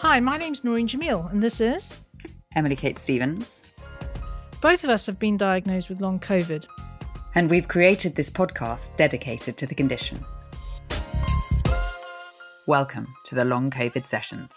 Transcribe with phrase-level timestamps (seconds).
[0.00, 1.96] Hi, my name's Noreen Jamil, and this is
[2.54, 3.60] Emily Kate Stevens.
[4.60, 6.66] Both of us have been diagnosed with long COVID.
[7.34, 10.24] And we've created this podcast dedicated to the condition.
[12.68, 14.52] Welcome to the Long COVID Sessions.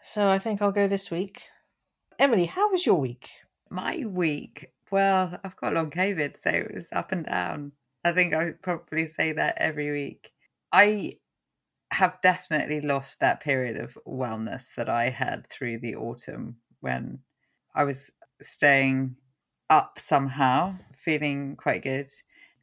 [0.00, 1.42] So I think I'll go this week.
[2.20, 3.30] Emily, how was your week?
[3.68, 7.72] My week, well, I've got long COVID, so it was up and down.
[8.04, 10.30] I think I would probably say that every week.
[10.72, 11.18] I
[11.92, 17.20] have definitely lost that period of wellness that I had through the autumn when
[17.74, 18.10] I was
[18.42, 19.16] staying
[19.70, 22.10] up somehow, feeling quite good.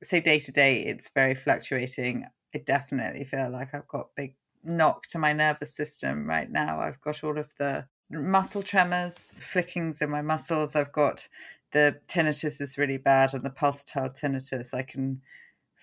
[0.03, 2.26] So day to day, it's very fluctuating.
[2.53, 6.79] I definitely feel like I've got big knock to my nervous system right now.
[6.79, 10.76] I've got all of the muscle tremors, flickings in my muscles.
[10.76, 11.27] I've got
[11.71, 14.73] the tinnitus is really bad and the pulsatile tinnitus.
[14.73, 15.21] I can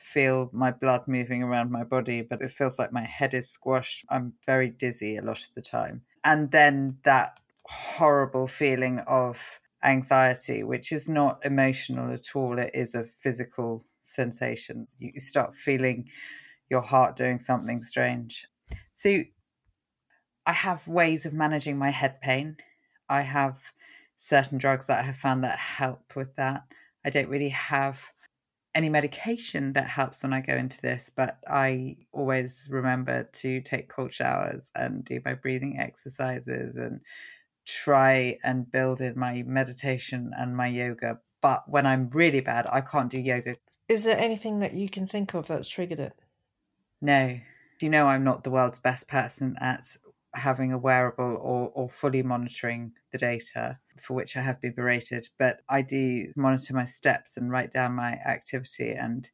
[0.01, 4.05] feel my blood moving around my body, but it feels like my head is squashed.
[4.09, 6.03] I'm very dizzy a lot of the time.
[6.25, 12.95] And then that horrible feeling of anxiety, which is not emotional at all, it is
[12.95, 14.87] a physical sensation.
[14.99, 16.09] You start feeling
[16.69, 18.47] your heart doing something strange.
[18.95, 19.21] So
[20.47, 22.57] I have ways of managing my head pain.
[23.09, 23.73] I have
[24.17, 26.65] certain drugs that I have found that help with that.
[27.05, 28.11] I don't really have
[28.75, 33.89] any medication that helps when I go into this, but I always remember to take
[33.89, 37.01] cold showers and do my breathing exercises and
[37.67, 41.19] try and build in my meditation and my yoga.
[41.41, 43.57] But when I'm really bad, I can't do yoga.
[43.89, 46.13] Is there anything that you can think of that's triggered it?
[47.01, 47.41] No.
[47.79, 49.97] Do you know, I'm not the world's best person at
[50.35, 55.29] having a wearable or, or fully monitoring the data for which I have been berated,
[55.39, 58.93] but I do monitor my steps and write down my activity.
[58.93, 59.29] And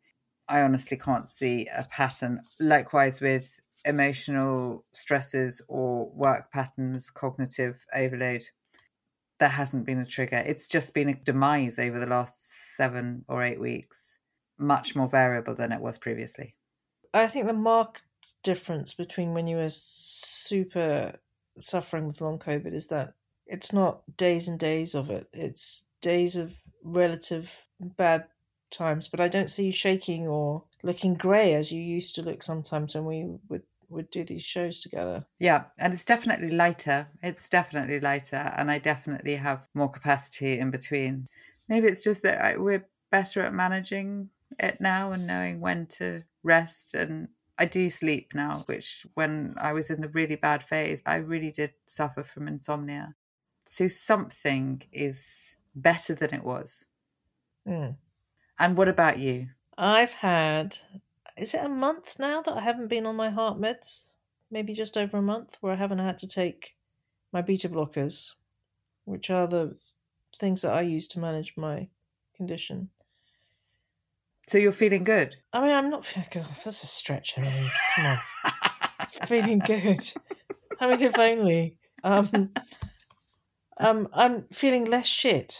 [0.48, 2.40] I honestly can't see a pattern.
[2.60, 8.44] Likewise, with emotional stresses or work patterns, cognitive overload,
[9.38, 10.42] there hasn't been a trigger.
[10.44, 14.18] It's just been a demise over the last seven or eight weeks,
[14.58, 16.54] much more variable than it was previously.
[17.12, 18.02] I think the marked
[18.42, 21.14] difference between when you were super
[21.60, 23.14] suffering with long COVID is that
[23.46, 25.28] it's not days and days of it.
[25.32, 28.26] It's days of relative bad
[28.70, 29.08] times.
[29.08, 32.94] But I don't see you shaking or looking grey as you used to look sometimes
[32.94, 35.24] when we would would do these shows together.
[35.38, 37.08] Yeah, and it's definitely lighter.
[37.22, 41.28] It's definitely lighter, and I definitely have more capacity in between.
[41.68, 46.22] Maybe it's just that I, we're better at managing it now and knowing when to
[46.42, 51.02] rest and I do sleep now, which when I was in the really bad phase,
[51.06, 53.14] I really did suffer from insomnia.
[53.66, 56.86] So something is better than it was.
[57.68, 57.96] Mm.
[58.58, 59.48] And what about you?
[59.76, 60.78] I've had,
[61.36, 64.12] is it a month now that I haven't been on my heart meds?
[64.50, 66.76] Maybe just over a month where I haven't had to take
[67.32, 68.34] my beta blockers,
[69.04, 69.76] which are the
[70.36, 71.88] things that I use to manage my
[72.36, 72.90] condition.
[74.46, 75.34] So you're feeling good?
[75.52, 76.46] I mean, I'm not feeling good.
[76.64, 77.70] That's a stretch, I mean.
[77.96, 79.26] Come on.
[79.26, 80.12] feeling good.
[80.80, 81.76] I mean, if only.
[82.04, 82.52] Um,
[83.78, 85.56] um, I'm feeling less shit.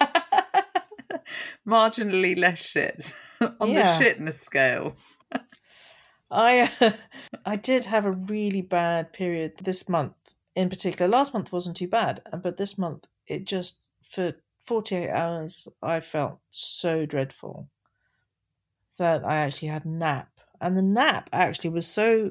[1.66, 3.98] Marginally less shit on Yeah.
[3.98, 4.96] the shitness scale.
[6.30, 6.92] I uh,
[7.44, 11.08] I did have a really bad period this month in particular.
[11.10, 13.78] Last month wasn't too bad, uh, but this month it just
[14.10, 14.32] for
[14.66, 17.68] 48 hours I felt so dreadful
[18.98, 20.28] that I actually had a nap.
[20.60, 22.30] And the nap actually was so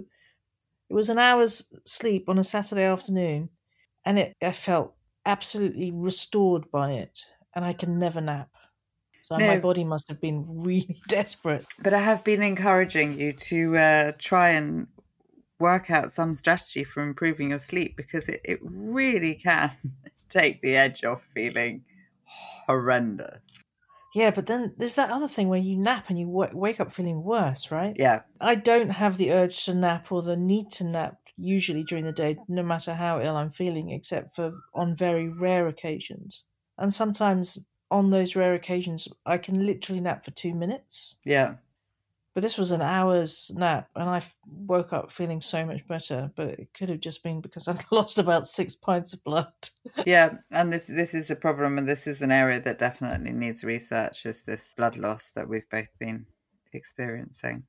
[0.89, 3.49] it was an hour's sleep on a Saturday afternoon
[4.05, 4.93] and it I felt
[5.25, 8.49] absolutely restored by it and I can never nap.
[9.21, 11.65] So my body must have been really desperate.
[11.81, 14.87] But I have been encouraging you to uh, try and
[15.59, 19.71] work out some strategy for improving your sleep because it, it really can
[20.29, 21.83] take the edge off feeling
[22.67, 23.39] horrendous.
[24.13, 26.91] Yeah, but then there's that other thing where you nap and you w- wake up
[26.91, 27.95] feeling worse, right?
[27.97, 28.21] Yeah.
[28.39, 32.11] I don't have the urge to nap or the need to nap usually during the
[32.11, 36.43] day, no matter how ill I'm feeling, except for on very rare occasions.
[36.77, 37.59] And sometimes
[37.91, 41.15] on those rare occasions, I can literally nap for two minutes.
[41.23, 41.55] Yeah.
[42.33, 46.29] But this was an hour's nap, and I woke up feeling so much better.
[46.35, 49.53] But it could have just been because I'd lost about six pints of blood.
[50.05, 53.63] Yeah, and this this is a problem, and this is an area that definitely needs
[53.63, 54.25] research.
[54.25, 56.25] Is this blood loss that we've both been
[56.73, 57.63] experiencing?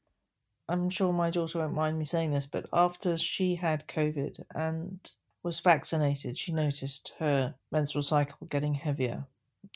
[0.68, 5.10] I'm sure my daughter won't mind me saying this, but after she had COVID and
[5.42, 9.26] was vaccinated, she noticed her menstrual cycle getting heavier,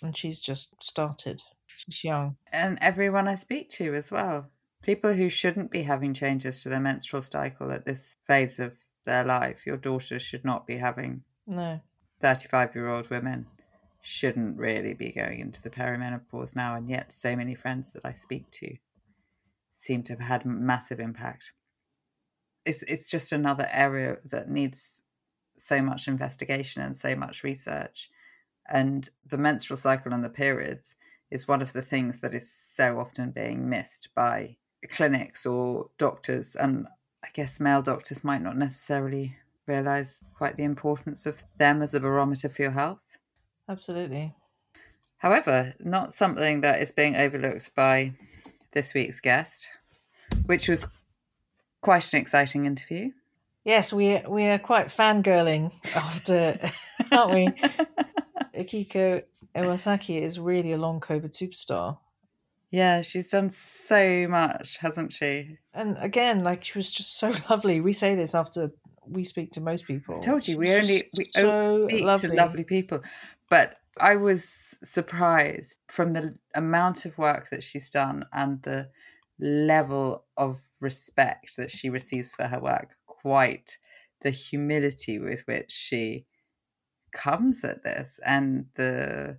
[0.03, 1.43] and she's just started.
[1.77, 2.37] She's young.
[2.53, 4.51] And everyone I speak to as well.
[4.83, 8.73] People who shouldn't be having changes to their menstrual cycle at this phase of
[9.05, 11.23] their life, your daughters should not be having.
[11.47, 11.81] No.
[12.21, 13.47] 35 year old women
[14.03, 18.13] shouldn't really be going into the perimenopause now, and yet so many friends that I
[18.13, 18.77] speak to
[19.81, 21.53] seem to have had massive impact.
[22.67, 25.03] It's it's just another area that needs
[25.57, 28.11] so much investigation and so much research.
[28.69, 30.95] And the menstrual cycle and the periods
[31.31, 34.57] is one of the things that is so often being missed by
[34.91, 36.57] clinics or doctors.
[36.57, 36.87] And
[37.25, 39.37] I guess male doctors might not necessarily
[39.67, 43.19] realize quite the importance of them as a barometer for your health.
[43.69, 44.35] Absolutely.
[45.19, 48.15] However, not something that is being overlooked by
[48.73, 49.69] this week's guest,
[50.47, 50.87] which was
[51.81, 53.11] quite an exciting interview.
[53.65, 56.59] Yes, we we are quite fangirling after,
[57.13, 57.49] aren't we?
[58.57, 59.23] Akiko
[59.55, 61.99] Iwasaki is really a long COVID superstar.
[62.71, 65.59] Yeah, she's done so much, hasn't she?
[65.75, 67.81] And again, like she was just so lovely.
[67.81, 68.71] We say this after
[69.07, 70.17] we speak to most people.
[70.17, 72.29] I told you we only we so only speak lovely.
[72.31, 73.01] to lovely people,
[73.49, 78.91] but I was surprised from the amount of work that she's done and the
[79.39, 82.97] level of respect that she receives for her work.
[83.07, 83.79] Quite
[84.23, 86.27] the humility with which she
[87.13, 89.39] comes at this, and the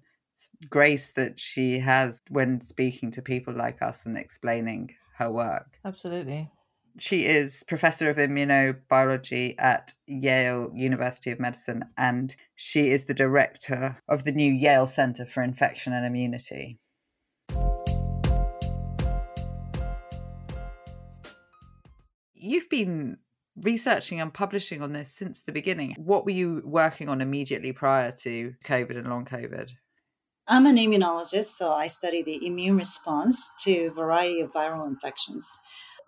[0.69, 5.79] grace that she has when speaking to people like us and explaining her work.
[5.85, 6.49] Absolutely.
[6.97, 13.97] She is professor of immunobiology at Yale University of Medicine, and she is the director
[14.09, 16.79] of the new Yale Center for Infection and Immunity.
[22.33, 23.19] You've been
[23.55, 25.95] researching and publishing on this since the beginning.
[25.97, 29.71] What were you working on immediately prior to COVID and long COVID?
[30.47, 35.47] I'm an immunologist, so I study the immune response to a variety of viral infections.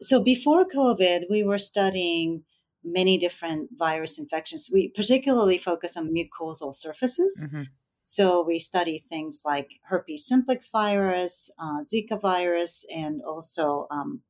[0.03, 2.43] So before COVID, we were studying
[2.83, 4.69] many different virus infections.
[4.71, 7.47] We particularly focus on mucosal surfaces.
[7.49, 7.67] Mhm.
[8.03, 14.23] So we study things like herpes simplex virus, uh, Zika virus, and also um,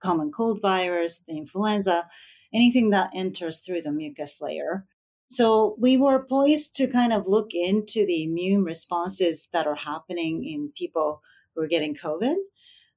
[0.00, 2.08] common cold virus, the influenza,
[2.52, 4.86] anything that enters through the mucus layer.
[5.28, 10.44] So we were poised to kind of look into the immune responses that are happening
[10.44, 11.22] in people
[11.54, 12.36] who are getting COVID.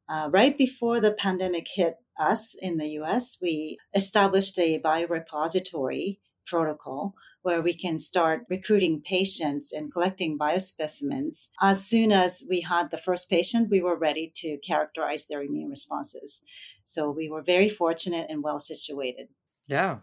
[0.09, 7.13] Uh, right before the pandemic hit us in the US, we established a biorepository protocol
[7.41, 11.49] where we can start recruiting patients and collecting biospecimens.
[11.61, 15.69] As soon as we had the first patient, we were ready to characterize their immune
[15.69, 16.41] responses.
[16.83, 19.27] So we were very fortunate and well situated.
[19.67, 19.99] Yeah.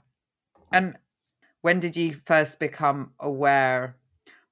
[0.73, 0.97] And
[1.63, 3.97] when did you first become aware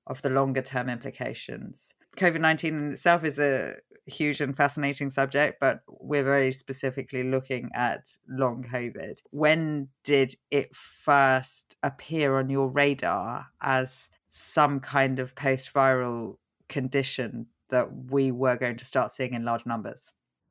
[0.07, 1.95] of the longer term implications?
[2.17, 3.77] COVID 19 in itself is a
[4.07, 9.21] huge and fascinating subject, but we're very specifically looking at long COVID.
[9.31, 16.37] When did it first appear on your radar as some kind of post viral
[16.69, 20.11] condition that we were going to start seeing in large numbers?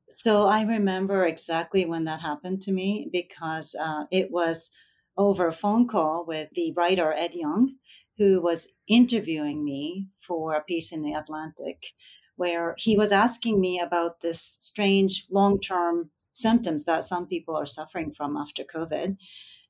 [0.10, 4.70] So I remember exactly when that happened to me because uh, it was
[5.18, 7.76] over a phone call with the writer Ed Yong,
[8.18, 11.88] who was interviewing me for a piece in the Atlantic,
[12.36, 17.68] where he was asking me about this strange long term symptoms that some people are
[17.68, 19.18] suffering from after COVID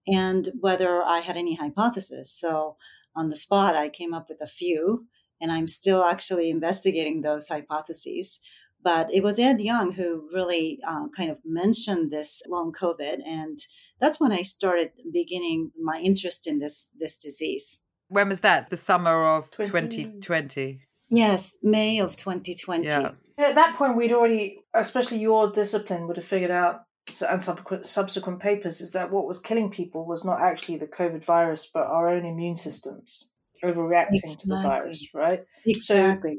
[0.08, 2.32] and whether I had any hypothesis.
[2.32, 2.78] So
[3.16, 5.08] on the spot, I came up with a few,
[5.40, 8.40] and I'm still actually investigating those hypotheses.
[8.82, 13.60] But it was Ed Yong who really uh, kind of mentioned this long COVID, and
[14.00, 17.80] that's when I started beginning my interest in this this disease.
[18.14, 18.70] When was that?
[18.70, 20.82] The summer of 20 2020.
[21.10, 22.86] Yes, May of 2020.
[22.86, 23.12] Yeah.
[23.38, 27.42] Yeah, At that point, we'd already, especially your discipline, would have figured out, so- and
[27.42, 31.70] subsequent, subsequent papers, is that what was killing people was not actually the COVID virus,
[31.74, 33.30] but our own immune systems
[33.64, 35.44] overreacting to the virus, right?
[35.66, 36.38] Exactly.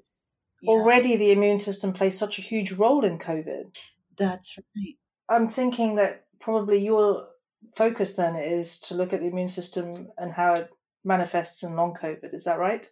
[0.62, 3.76] Yeah, Already the immune system plays such a huge role in COVID.
[4.16, 4.96] that's right.
[5.28, 7.26] I'm thinking that probably your
[7.74, 10.70] focus then is to look at the immune system and how it
[11.04, 12.32] manifests in long COVID.
[12.32, 12.86] Is that right?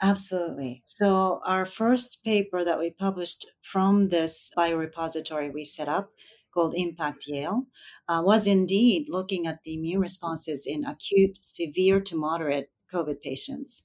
[0.00, 0.82] Absolutely.
[0.86, 6.10] So, our first paper that we published from this biorepository we set up,
[6.54, 7.66] called Impact Yale,
[8.08, 13.82] uh, was indeed looking at the immune responses in acute, severe to moderate COVID patients.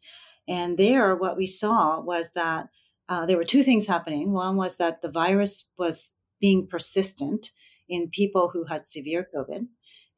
[0.48, 2.68] And there, what we saw was that
[3.10, 4.32] uh, there were two things happening.
[4.32, 7.52] One was that the virus was being persistent
[7.90, 9.68] in people who had severe COVID.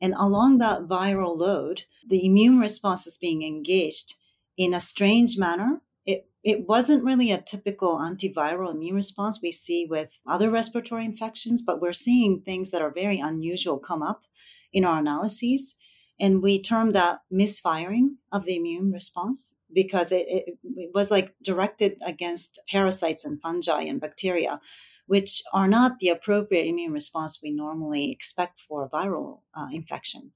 [0.02, 4.16] And along that viral load, the immune response is being engaged
[4.58, 5.82] in a strange manner.
[6.06, 11.64] It, it wasn't really a typical antiviral immune response we see with other respiratory infections,
[11.66, 14.24] but we're seeing things that are very unusual come up
[14.72, 15.76] in our analyses.
[16.20, 21.36] And we term that misfiring of the immune response because it, it, it was like
[21.42, 24.62] directed against parasites and fungi and bacteria,
[25.08, 30.32] which are not the appropriate immune response we normally expect for a viral uh, infection.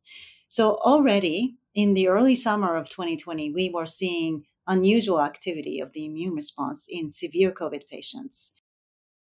[0.47, 6.05] So already in the early summer of 2020, we were seeing unusual activity of the
[6.05, 8.53] immune response in severe COVID patients.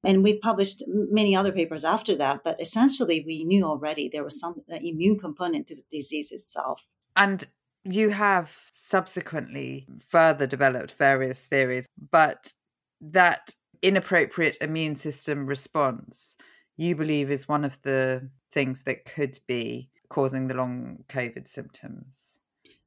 [0.04, 4.38] And we published many other papers after that, but essentially we knew already there was
[4.38, 6.86] some immune component to the disease itself.
[7.16, 7.44] And
[7.84, 12.52] you have subsequently further developed various theories, but
[13.00, 16.36] that inappropriate immune system response,
[16.76, 22.38] you believe, is one of the things that could be causing the long COVID symptoms.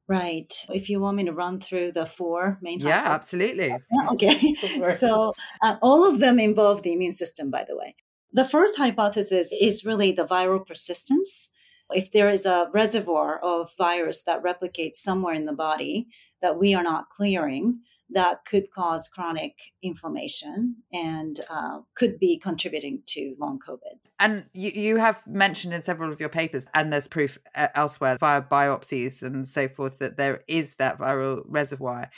[0.07, 0.53] Right.
[0.69, 2.79] If you want me to run through the four main.
[2.79, 3.75] Yeah, absolutely.
[4.13, 4.55] Okay.
[4.97, 7.95] so uh, all of them involve the immune system, by the way.
[8.31, 11.49] The first hypothesis is really the viral persistence.
[11.91, 16.07] If there is a reservoir of virus that replicates somewhere in the body
[16.41, 23.01] that we are not clearing, that could cause chronic inflammation and uh, could be contributing
[23.07, 23.99] to long COVID.
[24.19, 28.17] And you, you have mentioned in several of your papers, and there's proof uh, elsewhere
[28.19, 32.09] via biopsies and so forth, that there is that viral reservoir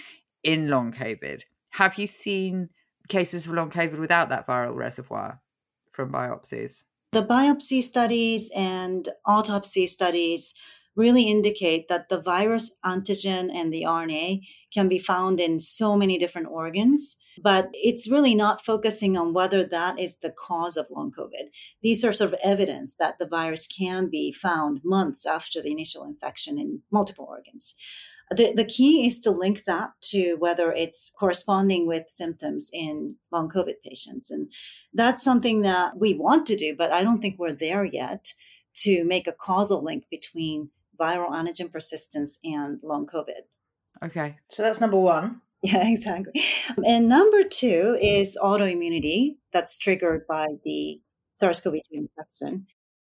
[0.43, 1.43] in long COVID.
[1.71, 2.69] Have you seen
[3.07, 5.41] cases of long COVID without that viral reservoir
[5.91, 6.83] from biopsies?
[7.11, 10.53] The biopsy studies and autopsy studies
[10.99, 14.41] really indicate that the virus antigen and the RNA
[14.73, 19.63] can be found in so many different organs, but it's really not focusing on whether
[19.63, 21.47] that is the cause of long COVID.
[21.81, 26.03] These are sort of evidence that the virus can be found months after the initial
[26.03, 27.75] infection in multiple organs.
[28.31, 33.49] The, the key is to link that to whether it's corresponding with symptoms in long
[33.49, 34.29] COVID patients.
[34.29, 34.51] And
[34.93, 38.33] that's something that we want to do, but I don't think we're there yet
[38.81, 43.47] to make a causal link between viral antigen persistence and long COVID.
[44.03, 44.37] Okay.
[44.51, 45.41] So that's number one.
[45.61, 46.41] Yeah, exactly.
[46.69, 51.01] Um, and number two is autoimmunity that's triggered by the
[51.33, 52.67] SARS CoV 2 infection.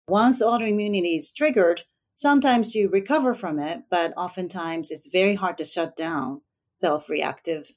[0.09, 1.83] Once autoimmunity is triggered,
[2.15, 6.43] sometimes you recover from it, but oftentimes it's very hard to shut down
[6.79, 7.73] self reactive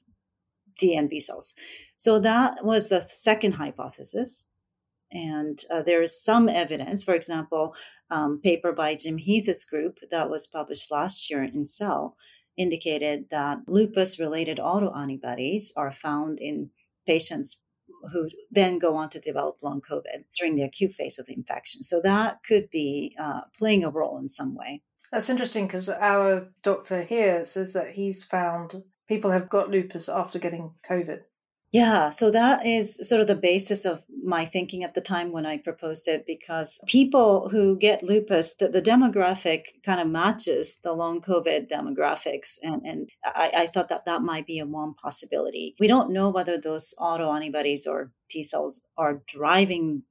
[0.78, 1.54] T and B cells.
[1.96, 4.46] So that was the second hypothesis.
[5.12, 7.74] And uh, there is some evidence, for example,
[8.10, 12.16] um, paper by Jim Heath's group that was published last year in Cell
[12.56, 16.70] indicated that lupus related autoantibodies are found in
[17.06, 17.56] patients
[18.12, 21.82] who then go on to develop long COVID during the acute phase of the infection.
[21.82, 24.82] So that could be uh, playing a role in some way.
[25.12, 30.38] That's interesting because our doctor here says that he's found people have got lupus after
[30.38, 31.22] getting COVID.
[31.72, 35.46] Yeah, so that is sort of the basis of my thinking at the time when
[35.46, 40.92] I proposed it because people who get lupus, the, the demographic kind of matches the
[40.92, 42.58] long COVID demographics.
[42.60, 45.76] And, and I, I thought that that might be a one possibility.
[45.78, 50.02] We don't know whether those autoantibodies or T cells are driving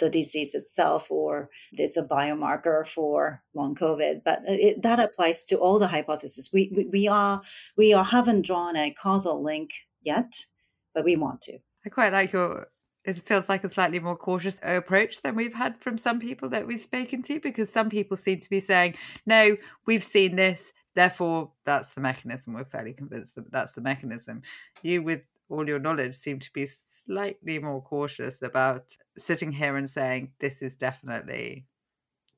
[0.00, 5.56] the disease itself or it's a biomarker for long covid but it, that applies to
[5.56, 7.42] all the hypotheses we, we, we are
[7.76, 10.46] we are haven't drawn a causal link yet
[10.94, 11.58] but we want to.
[11.84, 12.68] I quite like your.
[13.04, 16.66] It feels like a slightly more cautious approach than we've had from some people that
[16.66, 19.56] we've spoken to, because some people seem to be saying, "No,
[19.86, 24.42] we've seen this, therefore that's the mechanism." We're fairly convinced that that's the mechanism.
[24.82, 29.88] You, with all your knowledge, seem to be slightly more cautious about sitting here and
[29.88, 31.66] saying, "This is definitely."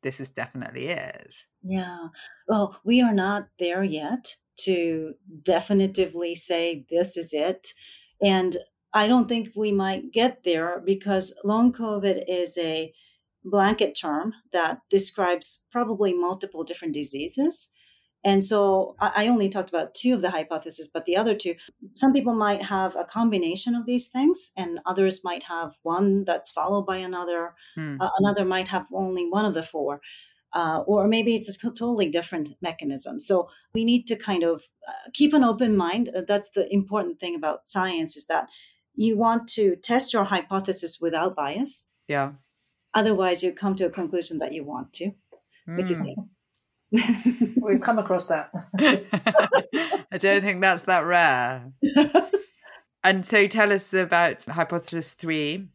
[0.02, 1.32] This is definitely it.
[1.62, 2.09] Yeah.
[2.49, 7.73] Well, we are not there yet to definitively say this is it
[8.23, 8.57] and
[8.95, 12.93] I don't think we might get there because long COVID is a
[13.45, 17.69] blanket term that describes probably multiple different diseases.
[18.25, 21.57] And so I only talked about two of the hypotheses, but the other two,
[21.95, 26.52] some people might have a combination of these things, and others might have one that's
[26.52, 27.55] followed by another.
[27.75, 27.97] Hmm.
[28.00, 30.00] Uh, another might have only one of the four
[30.54, 33.18] uh, or maybe it's a totally different mechanism.
[33.18, 36.11] So we need to kind of uh, keep an open mind.
[36.14, 38.49] Uh, that's the important thing about science is that
[38.94, 41.87] you want to test your hypothesis without bias.
[42.09, 42.32] Yeah.
[42.94, 45.12] Otherwise, you come to a conclusion that you want to,
[45.68, 45.76] mm.
[45.76, 46.14] which is mm.
[47.56, 48.50] We've come across that.
[50.12, 51.73] I don't think that's that rare.
[53.04, 55.68] and so tell us about hypothesis three.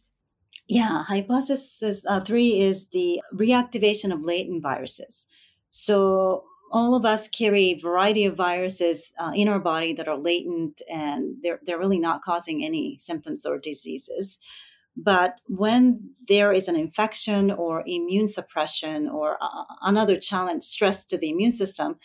[0.68, 5.26] Yeah, hypothesis uh, three is the reactivation of latent viruses.
[5.70, 10.18] So all of us carry a variety of viruses uh, in our body that are
[10.18, 14.38] latent and they're, they're really not causing any symptoms or diseases.
[14.98, 21.18] But when there is an infection or immune suppression or uh, another challenge, stress to
[21.18, 21.98] the immune system,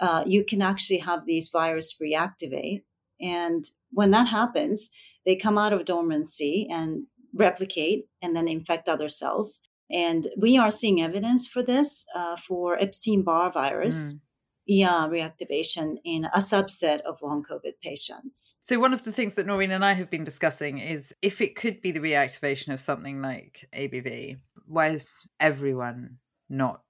[0.00, 2.84] uh, you can actually have these viruses reactivate.
[3.20, 4.90] And when that happens,
[5.24, 7.06] they come out of dormancy and
[7.36, 9.60] replicate and then infect other cells.
[9.90, 14.14] And we are seeing evidence for this uh, for Epstein Barr virus.
[14.14, 14.20] Mm.
[14.68, 18.58] Yeah, reactivation in a subset of long COVID patients.
[18.64, 21.54] So, one of the things that Noreen and I have been discussing is if it
[21.54, 26.82] could be the reactivation of something like EBV, why has everyone not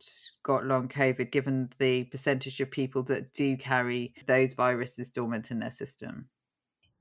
[0.43, 5.59] got long COVID, given the percentage of people that do carry those viruses dormant in
[5.59, 6.29] their system?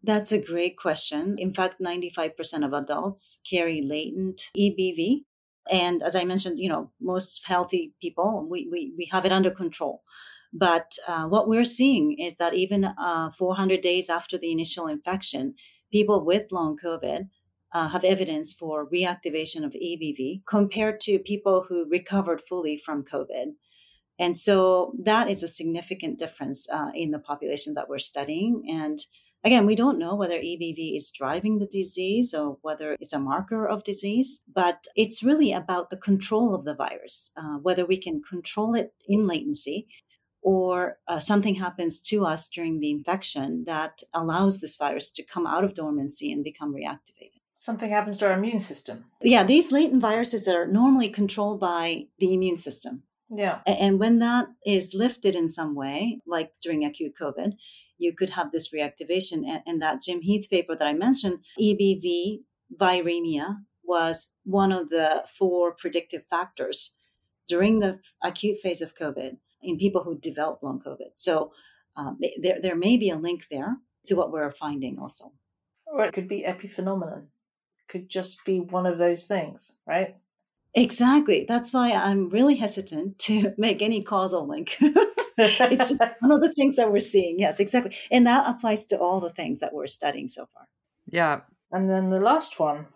[0.05, 1.35] That's a great question.
[1.39, 5.23] In fact, 95% of adults carry latent EBV.
[5.71, 9.49] And as I mentioned, you know, most healthy people, we, we, we have it under
[9.49, 10.03] control.
[10.53, 15.55] But uh, what we're seeing is that even uh, 400 days after the initial infection,
[15.91, 17.29] people with long COVID
[17.73, 23.55] uh, have evidence for reactivation of EBV compared to people who recovered fully from COVID.
[24.19, 28.63] And so that is a significant difference uh, in the population that we're studying.
[28.69, 28.99] And
[29.45, 33.67] Again, we don't know whether EBV is driving the disease or whether it's a marker
[33.67, 38.23] of disease, but it's really about the control of the virus, uh, whether we can
[38.27, 39.87] control it in latency
[40.41, 45.45] or uh, something happens to us during the infection that allows this virus to come
[45.45, 47.41] out of dormancy and become reactivated.
[47.53, 49.05] Something happens to our immune system.
[49.21, 53.03] Yeah, these latent viruses are normally controlled by the immune system.
[53.29, 53.61] Yeah.
[53.65, 57.53] And when that is lifted in some way, like during acute COVID,
[57.97, 59.43] you could have this reactivation.
[59.65, 62.41] And, that Jim Heath paper that I mentioned, EBV
[62.75, 66.97] viremia was one of the four predictive factors
[67.47, 71.11] during the acute phase of COVID in people who develop long COVID.
[71.13, 71.51] So
[71.95, 75.33] um, there, there may be a link there to what we're finding also.
[75.85, 77.27] Or it could be epiphenomenon.
[77.87, 80.15] Could just be one of those things, right?
[80.73, 81.45] Exactly.
[81.47, 84.77] That's why I'm really hesitant to make any causal link.
[85.37, 87.39] it's just one of the things that we're seeing.
[87.39, 87.95] Yes, exactly.
[88.11, 90.67] And that applies to all the things that we're studying so far.
[91.05, 91.41] Yeah.
[91.71, 92.87] And then the last one,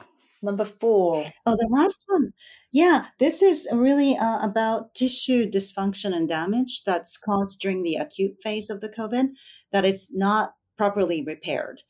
[0.42, 1.26] number four.
[1.46, 2.32] Oh, the last one.
[2.72, 8.38] Yeah, this is really uh, about tissue dysfunction and damage that's caused during the acute
[8.42, 9.30] phase of the COVID
[9.72, 11.82] that is not properly repaired.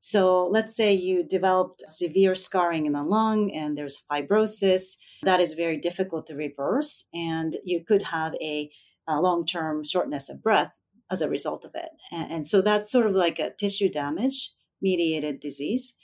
[0.00, 4.98] So let's say you developed severe scarring in the lung and there's fibrosis.
[5.22, 7.04] That is very difficult to reverse.
[7.14, 8.70] And you could have a
[9.08, 10.78] uh, long term shortness of breath
[11.10, 11.90] as a result of it.
[12.10, 15.94] And, and so that's sort of like a tissue damage mediated disease.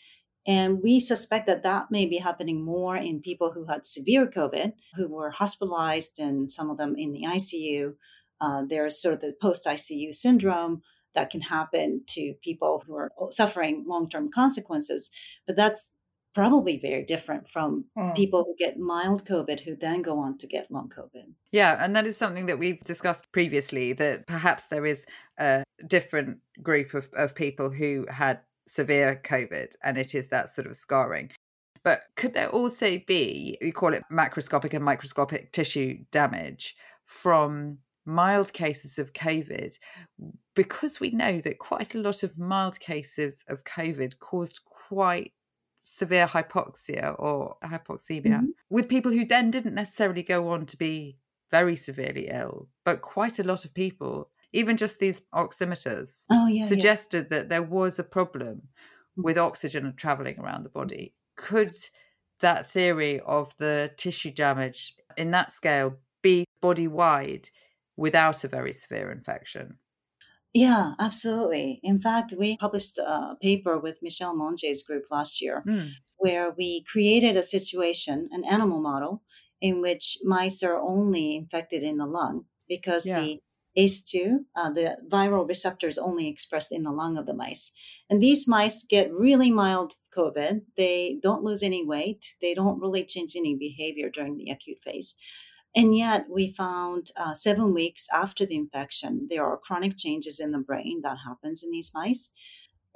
[0.47, 4.73] And we suspect that that may be happening more in people who had severe COVID,
[4.95, 7.95] who were hospitalized, and some of them in the ICU.
[8.41, 10.81] Uh, there's sort of the post ICU syndrome
[11.15, 15.11] that can happen to people who are suffering long term consequences.
[15.47, 15.89] But that's
[16.35, 18.15] probably very different from mm.
[18.15, 21.33] people who get mild COVID who then go on to get long COVID.
[21.53, 25.07] Yeah, and that is something that we've discussed previously that perhaps there is
[25.39, 30.67] a different group of, of people who had severe COVID and it is that sort
[30.67, 31.31] of scarring.
[31.83, 38.53] But could there also be, we call it macroscopic and microscopic tissue damage from mild
[38.53, 39.77] cases of COVID,
[40.55, 45.33] because we know that quite a lot of mild cases of COVID caused quite
[45.81, 48.47] severe hypoxia or hypoxemia mm-hmm.
[48.69, 51.17] with people who then didn't necessarily go on to be
[51.51, 56.67] very severely ill, but quite a lot of people, even just these oximeters, oh, yeah,
[56.67, 57.31] suggested yes.
[57.31, 58.63] that there was a problem
[59.19, 59.25] mm.
[59.25, 61.15] with oxygen traveling around the body.
[61.37, 61.75] Could
[62.41, 67.49] that theory of the tissue damage in that scale be body wide
[67.97, 69.79] without a very severe infection?
[70.53, 71.81] Yeah, absolutely.
[71.83, 75.91] In fact, we published a paper with Michelle Monje's group last year mm.
[76.17, 79.23] where we created a situation, an animal model,
[79.61, 83.21] in which mice are only infected in the lung because yeah.
[83.21, 83.41] the
[83.77, 87.73] ACE2, uh, the viral receptor is only expressed in the lung of the mice.
[88.09, 90.63] And these mice get really mild COVID.
[90.77, 92.35] They don't lose any weight.
[92.41, 95.15] They don't really change any behavior during the acute phase.
[95.75, 100.51] And yet, we found uh, seven weeks after the infection, there are chronic changes in
[100.51, 102.31] the brain that happens in these mice.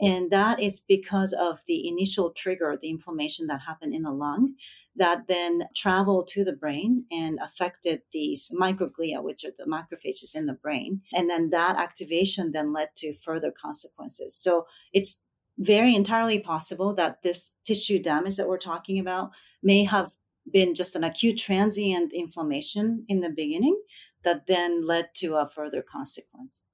[0.00, 4.54] And that is because of the initial trigger, the inflammation that happened in the lung,
[4.96, 10.46] that then traveled to the brain and affected these microglia, which are the macrophages in
[10.46, 11.02] the brain.
[11.12, 14.36] And then that activation then led to further consequences.
[14.36, 15.22] So it's
[15.58, 19.30] very entirely possible that this tissue damage that we're talking about
[19.62, 20.10] may have
[20.50, 23.80] been just an acute transient inflammation in the beginning
[24.22, 26.68] that then led to a further consequence.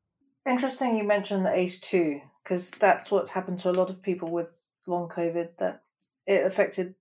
[0.49, 4.53] Interesting you mentioned the ACE2 because that's what happened to a lot of people with
[4.87, 5.83] long COVID that
[6.27, 6.95] it affected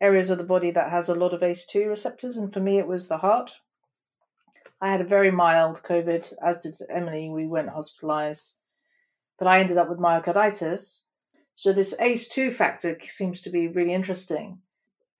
[0.00, 2.86] areas of the body that has a lot of ACE2 receptors and for me it
[2.86, 3.58] was the heart.
[4.80, 8.52] I had a very mild COVID as did Emily we weren't hospitalized
[9.38, 11.04] but I ended up with myocarditis.
[11.56, 14.58] So this ACE2 factor seems to be really interesting.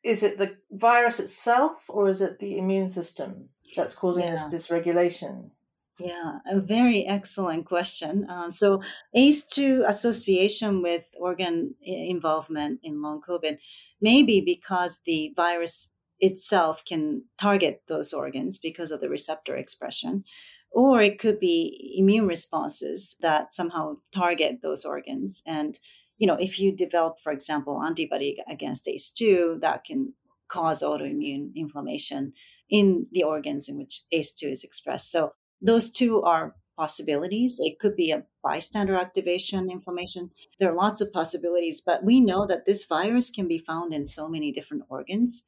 [0.05, 4.33] Is it the virus itself or is it the immune system that's causing Yeah.
[4.33, 5.51] this dysregulation?
[5.99, 8.29] Yeah, a very excellent question.
[8.29, 8.81] Uh, so,
[9.17, 13.59] ACE2 association with organ involvement in long COVID
[14.01, 20.25] may be because the virus itself can target those organs because of the receptor expression,
[20.73, 25.43] or it could be immune responses that somehow target those organs.
[25.47, 25.79] And,
[26.19, 30.15] you know, if you develop, for example, antibody against ACE2, that can
[30.49, 32.33] cause autoimmune inflammation
[32.71, 35.11] in the organs in which ACE2 is expressed.
[35.11, 37.59] So, those two are possibilities.
[37.61, 40.31] It could be a bystander activation inflammation.
[40.59, 44.05] There are lots of possibilities, but we know that this virus can be found in
[44.05, 45.43] so many different organs.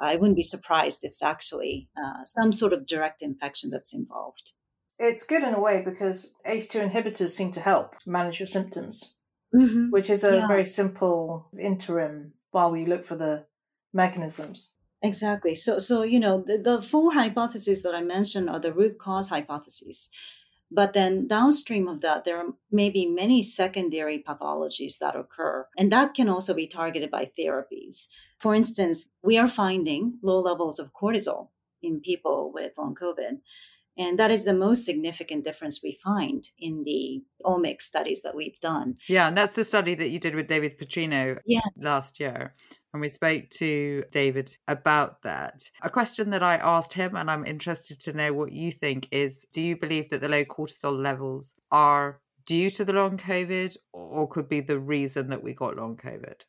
[0.00, 4.52] I wouldn't be surprised if it's actually uh, some sort of direct infection that's involved.
[4.98, 9.13] It's good in a way because ACE2 inhibitors seem to help manage your symptoms,
[9.54, 9.90] Mm-hmm.
[9.90, 10.46] which is a Yeah.
[10.48, 13.46] very simple interim while we look for the
[13.92, 14.72] mechanisms.
[15.02, 15.54] Exactly.
[15.54, 19.28] So, so you know, the, the four hypotheses that I mentioned are the root cause
[19.28, 20.08] hypotheses.
[20.70, 26.14] But then downstream of that, there are maybe many secondary pathologies that occur, and that
[26.14, 28.08] can also be targeted by therapies.
[28.38, 31.50] For instance, we are finding low levels of cortisol
[31.82, 33.40] in people with long COVID.
[33.96, 38.58] And that is the most significant difference we find in the omics studies that we've
[38.60, 38.96] done.
[39.08, 41.60] Yeah, and that's the study that you did with David Putrino Yeah.
[41.76, 42.54] last year.
[42.92, 45.70] And we spoke to David about that.
[45.82, 49.44] A question that I asked him, and I'm interested to know what you think, is
[49.52, 54.28] do you believe that the low cortisol levels are due to the long COVID or
[54.28, 56.42] could be the reason that we got long COVID?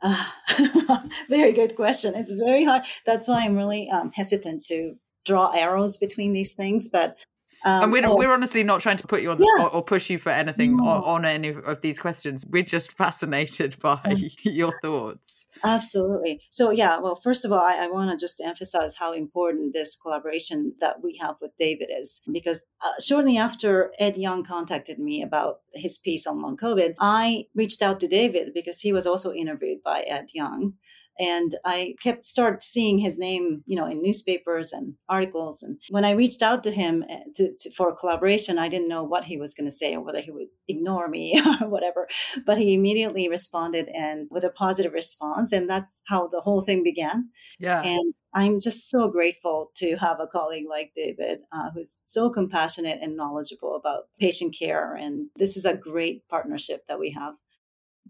[0.00, 0.26] Uh,
[1.28, 2.14] very good question.
[2.14, 2.84] It's very hard.
[3.04, 4.94] That's why I'm really um, hesitant to
[5.28, 6.88] draw arrows between these things.
[6.88, 7.16] But
[7.64, 9.64] um, and we're, we're honestly not trying to put you on the Yeah.
[9.64, 10.84] spot or push you for anything No.
[10.90, 12.46] on, on any of these questions.
[12.48, 13.98] We're just fascinated by
[14.44, 15.44] your thoughts.
[15.64, 16.40] absolutely.
[16.50, 17.00] So yeah.
[17.02, 21.02] Well, first of all, I, I want to just emphasize how important this collaboration that
[21.02, 25.98] we have with David is, because uh, shortly after Ed Yong contacted me about his
[25.98, 29.98] piece on long COVID, I reached out to David because he was also interviewed by
[30.02, 30.74] Ed Yong.
[31.18, 35.62] And I kept start seeing his name, you know, in newspapers and articles.
[35.62, 38.88] And when I reached out to him uh, to, to, for a collaboration, I didn't
[38.88, 42.08] know what he was going to say or whether he would ignore me or whatever.
[42.46, 46.82] But he immediately responded and with a positive response, and that's how the whole thing
[46.82, 47.30] began.
[47.58, 47.82] Yeah.
[47.82, 52.98] And I'm just so grateful to have a colleague like David uh, who's so compassionate
[53.00, 54.94] and knowledgeable about patient care.
[54.94, 57.34] And this is a great partnership that we have.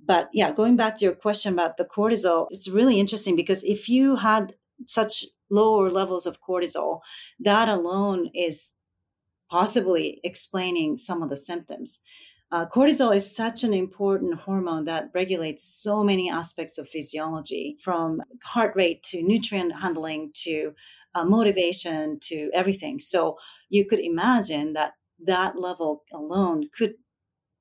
[0.09, 3.89] But yeah, going back to your question about the cortisol, it's really interesting because if
[3.89, 4.55] you had
[4.87, 7.01] such lower levels of cortisol,
[7.39, 8.73] that alone is
[9.51, 12.01] possibly explaining some of the symptoms.
[12.51, 18.23] Uh, cortisol is such an important hormone that regulates so many aspects of physiology from
[18.43, 20.73] heart rate to nutrient handling to
[21.15, 22.99] uh, motivation to everything.
[22.99, 23.37] So
[23.69, 24.95] you could imagine that
[25.27, 26.95] that level alone could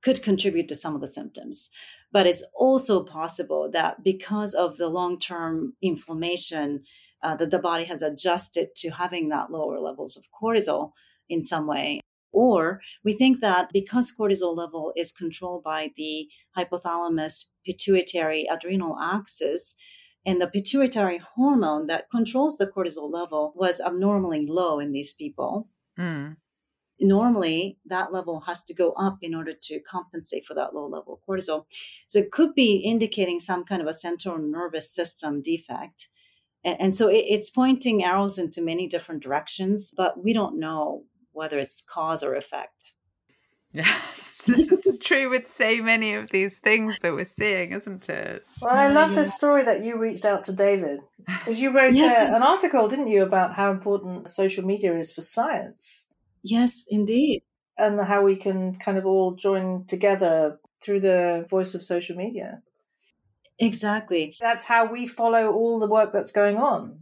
[0.04, 1.70] could contribute to some of the symptoms.
[2.12, 6.84] But it's also possible that because of the long term inflammation,
[7.22, 10.92] uh, that the body has adjusted to having that lower levels of cortisol
[11.30, 12.00] in some way.
[12.32, 19.74] Or we think that because cortisol level is controlled by the hypothalamus pituitary adrenal axis,
[20.26, 25.70] and the pituitary hormone that controls the cortisol level was abnormally low in these people.
[25.98, 26.36] Mm.
[27.00, 31.14] Normally, that level has to go up in order to compensate for that low level
[31.14, 31.66] of cortisol.
[32.08, 36.08] So it could be indicating some kind of a central nervous system defect.
[36.64, 41.04] And, and so it, it's pointing arrows into many different directions, but we don't know
[41.34, 42.94] whether it's cause or effect.
[43.72, 48.44] Yes, this is true with so many of these things that we're seeing, isn't it?
[48.60, 49.18] Well, I love yeah.
[49.18, 52.28] this story that you reached out to David because you wrote Yes.
[52.28, 56.07] uh, an article, didn't you, about how important social media is for science
[56.44, 57.44] Yes, indeed.
[57.78, 62.62] and how we can kind of all join together through the voice of social media.
[63.60, 64.36] Exactly.
[64.40, 67.00] That's how we follow all the work that's going on.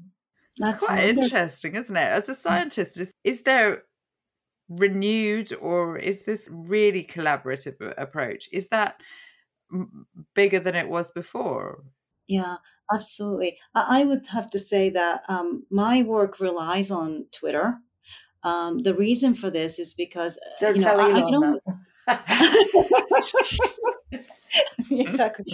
[0.58, 1.24] That's Quite wonderful.
[1.24, 2.00] interesting, isn't it?
[2.00, 3.84] As a scientist, is, is there
[4.70, 8.48] renewed or is this really collaborative approach?
[8.54, 9.02] Is that
[10.34, 11.84] bigger than it was before?
[12.28, 12.58] Yeah,
[12.94, 13.58] absolutely.
[13.74, 17.80] I I would have to say that um, my work relies on Twitter.
[18.46, 21.62] Um, the reason for this is because uh, Don't you know, tell I- Elon don't-
[21.66, 21.76] that.
[24.92, 25.46] exactly.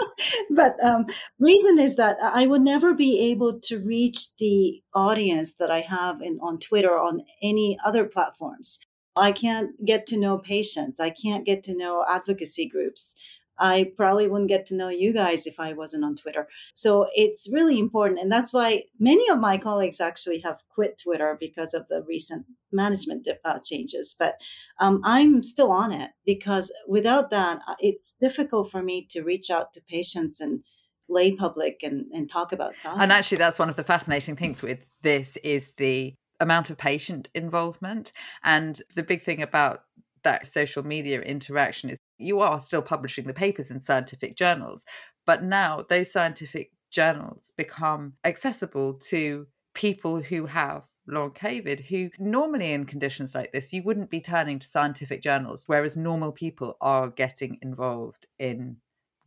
[0.50, 1.06] but um,
[1.38, 6.20] reason is that I would never be able to reach the audience that I have
[6.20, 8.78] in, on Twitter or on any other platforms.
[9.14, 10.98] I can't get to know patients.
[10.98, 13.14] I can't get to know advocacy groups.
[13.62, 16.48] I probably wouldn't get to know you guys if I wasn't on Twitter.
[16.74, 18.18] So it's really important.
[18.18, 22.44] And that's why many of my colleagues actually have quit Twitter because of the recent
[22.72, 24.16] management uh, changes.
[24.18, 24.34] But
[24.80, 29.48] um, I'm still on it because without that, uh, it's difficult for me to reach
[29.48, 30.64] out to patients and
[31.08, 33.00] lay public and, and talk about science.
[33.00, 37.28] And actually, that's one of the fascinating things with this is the amount of patient
[37.32, 38.10] involvement.
[38.42, 39.84] And the big thing about
[40.24, 44.84] that social media interaction is you are still publishing the papers in scientific journals,
[45.26, 52.72] but now those scientific journals become accessible to people who have long COVID, who normally
[52.72, 57.08] in conditions like this, you wouldn't be turning to scientific journals, whereas normal people are
[57.10, 58.76] getting involved in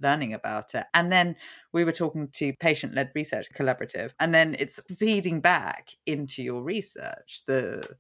[0.01, 0.86] learning about it.
[0.93, 1.36] And then
[1.73, 6.63] we were talking to Patient Led Research Collaborative, and then it's feeding back into your
[6.63, 7.41] research.
[7.47, 7.95] The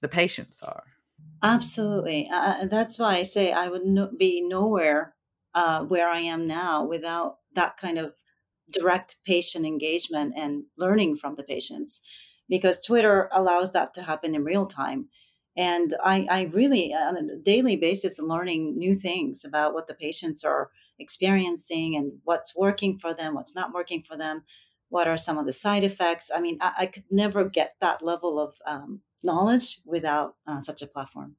[0.00, 0.84] the patients are.
[1.42, 2.28] Absolutely.
[2.32, 5.14] Uh, that's why I say I would no- be nowhere
[5.54, 8.14] uh, where I am now without that kind of
[8.70, 12.00] direct patient engagement and learning from the patients,
[12.48, 15.08] because Twitter allows that to happen in real time.
[15.56, 20.42] And I, I really, on a daily basis, learning new things about what the patients
[20.44, 24.42] are experiencing and what's working for them, what's not working for them,
[24.88, 26.30] what are some of the side effects.
[26.34, 30.82] I mean, I, I could never get that level of um, knowledge without uh, such
[30.82, 31.36] a platform.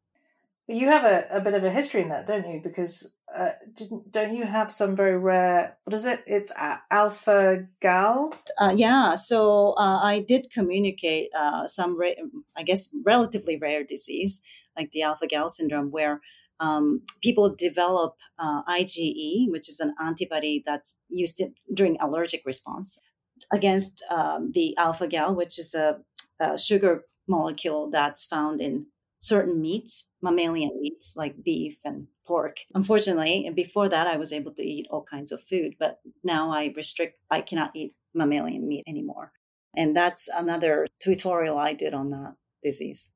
[0.67, 2.59] But you have a, a bit of a history in that, don't you?
[2.61, 5.77] Because uh, didn't don't you have some very rare?
[5.83, 6.23] What is it?
[6.25, 6.51] It's
[6.89, 8.33] alpha gal.
[8.57, 12.21] Uh, yeah, so uh, I did communicate uh, some, ra-
[12.55, 14.41] I guess, relatively rare disease
[14.77, 16.21] like the alpha gal syndrome, where
[16.59, 22.97] um, people develop uh, IgE, which is an antibody that's used in, during allergic response
[23.51, 25.99] against um, the alpha gal, which is a,
[26.39, 28.87] a sugar molecule that's found in
[29.19, 32.57] certain meats, mammalian meats like beef and pork.
[32.73, 36.73] Unfortunately, before that, I was able to eat all kinds of food, but now I
[36.75, 39.31] restrict, I cannot eat mammalian meat anymore.
[39.75, 43.11] And that's another tutorial I did on that disease.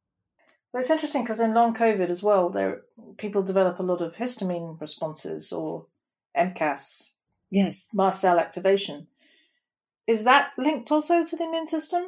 [0.72, 2.82] But it's interesting because in long COVID as well, there
[3.18, 5.88] people develop a lot of histamine responses or
[6.38, 7.14] MCAS,
[7.50, 7.90] Yes.
[7.94, 9.08] mast cell activation.
[10.06, 12.04] Is that linked also to the immune system?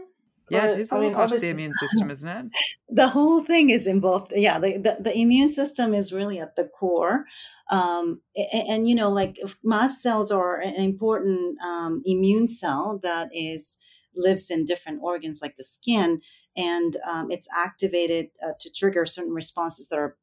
[0.51, 2.45] Yeah, it is I all mean, part of the immune system, isn't it?
[2.91, 6.65] the whole thing is involved yeah the, the, the immune system is really at the
[6.65, 7.25] core
[7.69, 13.29] um, and, and, you know like mast cells are an important um, immune cell that
[13.33, 13.77] is
[14.15, 16.21] lives in different organs like the skin
[16.57, 20.17] and um, it's activated uh, to trigger certain responses that are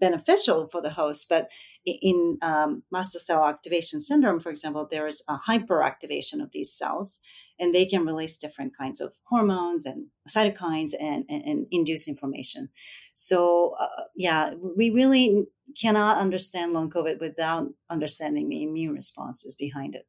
[0.00, 1.50] beneficial for the host but
[1.84, 7.18] in um, mast cell activation syndrome for example there is a hyperactivation of these cells
[7.58, 12.68] and they can release different kinds of hormones and cytokines and, and, and induce inflammation.
[13.14, 15.46] So, uh, yeah, we really
[15.80, 20.06] cannot understand long COVID without understanding the immune responses behind it.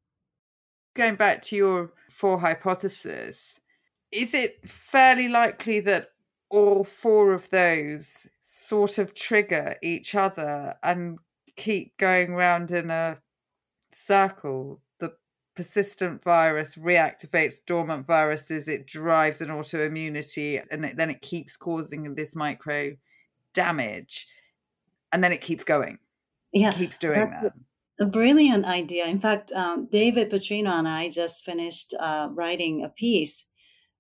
[0.95, 3.62] Going back to your four hypotheses,
[4.12, 6.10] is it fairly likely that
[6.49, 11.19] all four of those sort of trigger each other and
[11.55, 13.19] keep going round in a
[13.91, 14.81] circle?
[15.58, 22.13] Persistent virus reactivates dormant viruses, it drives an autoimmunity, and it, then it keeps causing
[22.13, 22.96] this micro
[23.56, 24.28] damage,
[25.12, 25.98] and then it keeps going.
[26.54, 27.54] Yeah, It keeps doing that.
[28.00, 29.08] a brilliant idea.
[29.08, 33.46] In fact, um, David Putrino and I just finished uh, writing a piece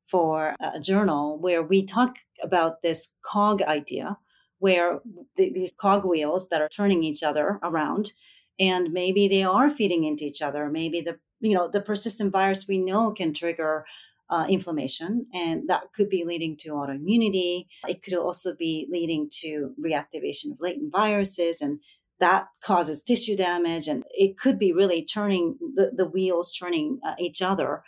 [0.05, 4.19] for a journal where we talk about this cog idea,
[4.59, 4.99] where
[5.35, 8.13] th- these cog wheels that are turning each other around,
[8.59, 10.69] and maybe they are feeding into each other.
[10.69, 13.85] Maybe the you know the persistent virus we know can trigger
[14.29, 17.67] uh, inflammation, and that could be leading to autoimmunity.
[17.87, 21.79] It could also be leading to reactivation of latent viruses, and
[22.19, 27.15] that causes tissue damage, and it could be really turning the, the wheels turning uh,
[27.19, 27.83] each other.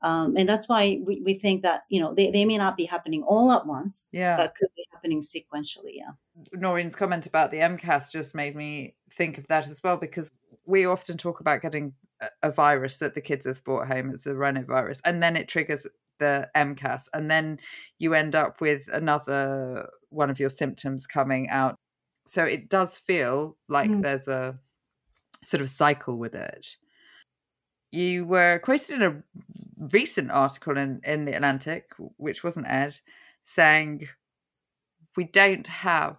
[0.00, 2.86] Um, and that's why we, we think that you know they, they may not be
[2.86, 4.36] happening all at once, Yeah.
[4.36, 5.92] but could be happening sequentially.
[5.94, 6.12] Yeah.
[6.54, 10.32] Noreen's comment about the MCAS just made me think of that as well because
[10.64, 11.92] we often talk about getting
[12.42, 14.10] a virus that the kids have brought home.
[14.10, 15.86] It's a rhinovirus, and then it triggers
[16.18, 17.58] the MCAS, and then
[17.98, 21.76] you end up with another one of your symptoms coming out.
[22.26, 24.02] So it does feel like Mm.
[24.02, 24.58] there's a
[25.42, 26.76] sort of cycle with it.
[27.90, 29.22] You were quoted in a
[29.78, 32.96] recent article in, in the Atlantic, which wasn't aired,
[33.44, 34.08] saying
[35.16, 36.16] we don't have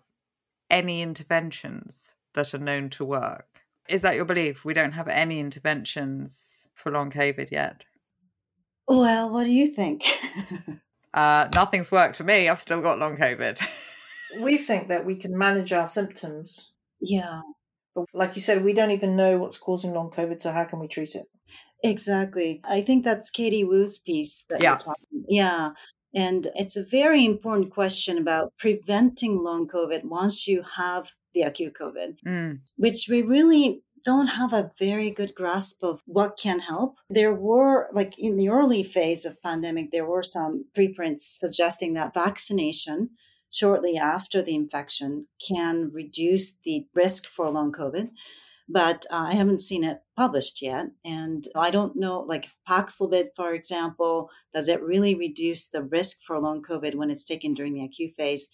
[0.69, 3.52] any interventions that are known to work.
[3.89, 4.63] Is that your belief?
[4.63, 7.83] We don't have any interventions for long COVID yet?
[8.87, 10.03] Well, what do you think?
[11.13, 12.49] uh, nothing's worked for me.
[12.49, 13.61] I've still got long COVID.
[14.41, 16.73] we think that we can manage our symptoms.
[16.99, 17.41] Yeah.
[17.95, 20.79] But like you said, we don't even know what's causing long COVID, so how can
[20.79, 21.27] we treat it?
[21.83, 22.61] Exactly.
[22.63, 24.45] I think that's Katie Wu's piece.
[24.49, 24.79] That yeah.
[25.27, 25.71] Yeah.
[26.15, 31.73] And it's a very important question about preventing long COVID once you have the acute
[31.79, 32.59] COVID, mm.
[32.77, 36.97] which we really don't have a very good grasp of what can help.
[37.09, 42.13] There were, like in the early phase of pandemic, there were some preprints suggesting that
[42.13, 43.11] vaccination
[43.49, 48.09] shortly after the infection can reduce the risk for long COVID.
[48.67, 50.87] But uh, I haven't seen it published yet.
[51.05, 56.39] And I don't know, like Paxlovid, for example, does it really reduce the risk for
[56.39, 58.49] long COVID when it's taken during the acute phase?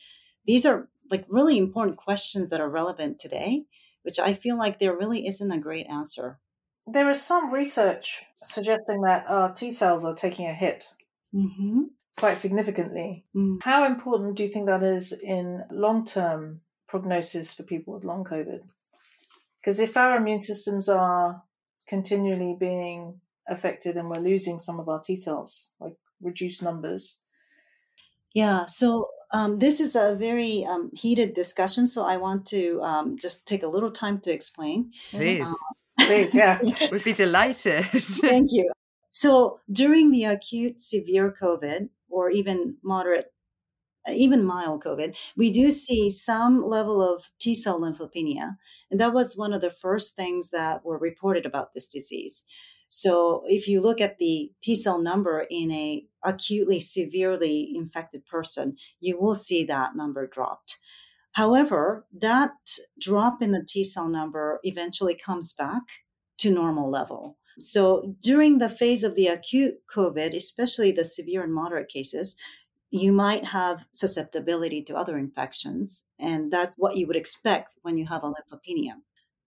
[0.45, 3.65] These are like really important questions that are relevant today,
[4.03, 6.39] which I feel like there really isn't a great answer.
[6.87, 10.85] There is some research suggesting that our T cells are taking a hit.
[11.33, 11.81] Mm-hmm
[12.19, 13.25] quite significantly.
[13.35, 13.63] Mm.
[13.63, 18.23] How important do you think that is in long term prognosis for people with long
[18.23, 18.59] COVID?
[19.59, 21.43] Because if our immune systems are
[21.87, 27.17] continually being affected and we're losing some of our T cells, like reduced numbers.
[28.33, 33.17] Yeah, so um, this is a very um, heated discussion, so I want to um,
[33.17, 34.91] just take a little time to explain.
[35.11, 35.41] Please.
[35.45, 35.55] Um,
[36.01, 36.59] Please, yeah.
[36.91, 37.85] We'd be delighted.
[37.85, 38.71] Thank you.
[39.11, 43.31] So during the acute severe COVID, or even moderate,
[44.07, 48.57] uh, even mild COVID, we do see some level of T cell lymphopenia.
[48.89, 52.43] And that was one of the first things that were reported about this disease.
[52.89, 58.75] So if you look at the T cell number in a acutely severely infected person,
[58.99, 60.79] you will see that number dropped.
[61.33, 62.51] However, that
[62.99, 65.83] drop in the T cell number eventually comes back
[66.39, 67.37] to normal level.
[67.59, 72.35] So during the phase of the acute COVID, especially the severe and moderate cases,
[72.89, 76.05] you might have susceptibility to other infections.
[76.17, 78.93] And that's what you would expect when you have a lymphopenia.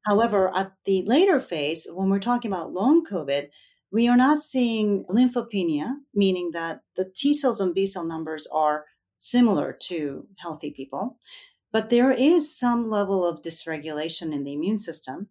[0.05, 3.49] However, at the later phase, when we're talking about long COVID,
[3.93, 8.87] we are not seeing lymphopenia, meaning that the T cells and B cell numbers are
[9.19, 11.19] similar to healthy people.
[11.73, 15.29] But there is some level of dysregulation in the immune system.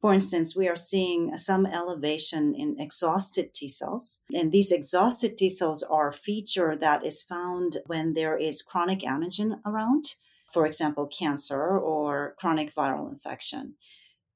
[0.00, 4.18] For instance, we are seeing some elevation in exhausted T cells.
[4.34, 9.00] And these exhausted T cells are a feature that is found when there is chronic
[9.00, 10.14] antigen around,
[10.52, 13.74] for example, cancer or chronic viral infection.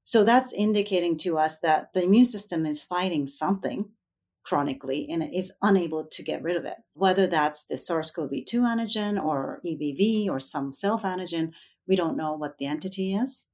[0.08, 3.90] So that's indicating to us that the immune system is fighting something
[4.42, 6.76] chronically and is unable to get rid of it.
[6.94, 11.52] Whether that's the SARS CoV 2 antigen or EBV or some self antigen,
[11.86, 13.44] we don't know what the entity is.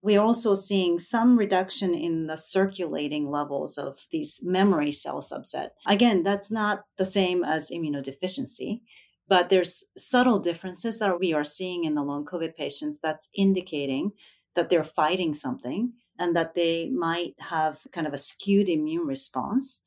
[0.00, 5.70] We're also seeing some reduction in the circulating levels of these memory cell subset.
[5.88, 8.82] Again, that's not the same as immunodeficiency,
[9.26, 14.12] but there's subtle differences that we are seeing in the long COVID patients that's indicating
[14.54, 19.80] that they're fighting something and that they might have kind of a skewed immune response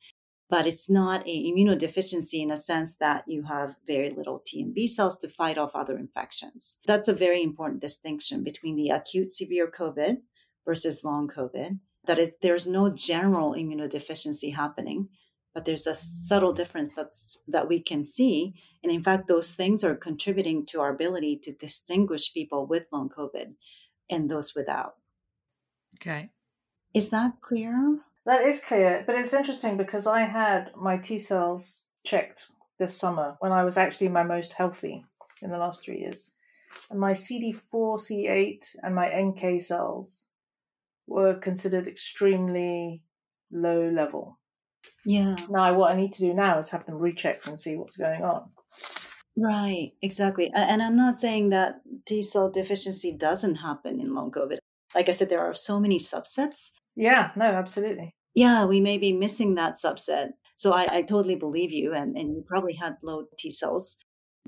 [0.54, 4.72] but it's not a immunodeficiency in a sense that you have very little T and
[4.72, 6.78] B cells to fight off other infections.
[6.86, 10.18] That's a very important distinction between the acute severe COVID
[10.64, 11.80] versus long COVID.
[12.06, 15.10] That is, there's no general immunodeficiency happening,
[15.56, 18.54] but there's a subtle difference that's that we can see.
[18.84, 23.10] And in fact, those things are contributing to our ability to distinguish people with long
[23.10, 23.56] COVID
[24.10, 24.96] and those without.
[25.96, 26.30] Okay.
[26.94, 28.00] Is that clear?
[28.26, 32.48] That is clear, but it's interesting because I had my T cells checked
[32.80, 35.06] this summer when I was actually my most healthy
[35.42, 36.32] in the last three years.
[36.90, 40.28] And my CD4, CD8, and my NK cells
[41.08, 43.04] were considered extremely
[43.52, 44.40] low level.
[45.06, 45.36] Yeah.
[45.50, 48.24] Now, what I need to do now is have them rechecked and see what's going
[48.24, 48.50] on.
[49.36, 50.52] Right, exactly.
[50.54, 54.58] And I'm not saying that T cell deficiency doesn't happen in long COVID.
[54.94, 58.16] Like I said, there are so many subsets yeah, no, absolutely.
[58.36, 60.30] Yeah, we may be missing that subset.
[60.56, 63.96] So I, I totally believe you, and, and you probably had low T cells.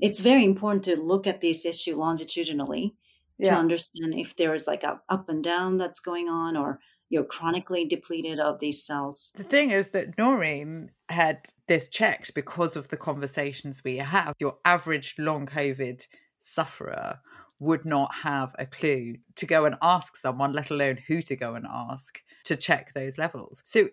[0.02, 2.96] It's very important to look at this issue longitudinally
[3.38, 3.52] yeah.
[3.52, 6.80] to understand if there is like a up and down that's going on or
[7.10, 9.32] you're chronically depleted of these cells.
[9.36, 14.34] The thing is that Noreen had this checked because of the conversations we have.
[14.40, 16.06] Your average long COVID
[16.42, 17.20] sufferer
[17.60, 21.56] would not have a clue to go and ask someone, let alone who to go
[21.56, 23.62] and ask to check those levels.
[23.66, 23.90] So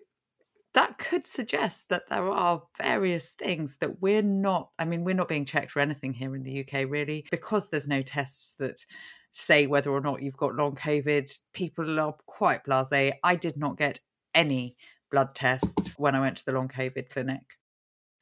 [0.73, 5.27] that could suggest that there are various things that we're not, I mean, we're not
[5.27, 8.85] being checked for anything here in the UK, really, because there's no tests that
[9.33, 11.37] say whether or not you've got long COVID.
[11.53, 13.13] People are quite blase.
[13.23, 13.99] I did not get
[14.33, 14.77] any
[15.11, 17.57] blood tests when I went to the long COVID clinic.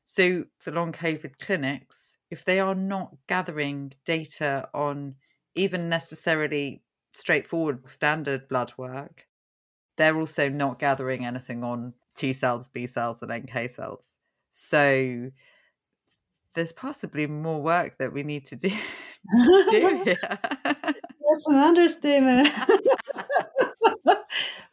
[0.05, 5.15] So, the long COVID clinics, if they are not gathering data on
[5.55, 6.83] even necessarily
[7.13, 9.27] straightforward standard blood work,
[9.97, 14.13] they're also not gathering anything on T cells, B cells, and NK cells.
[14.51, 15.31] So
[16.53, 18.69] there's possibly more work that we need to do,
[19.31, 20.77] to do here.
[21.41, 22.49] That's an understatement.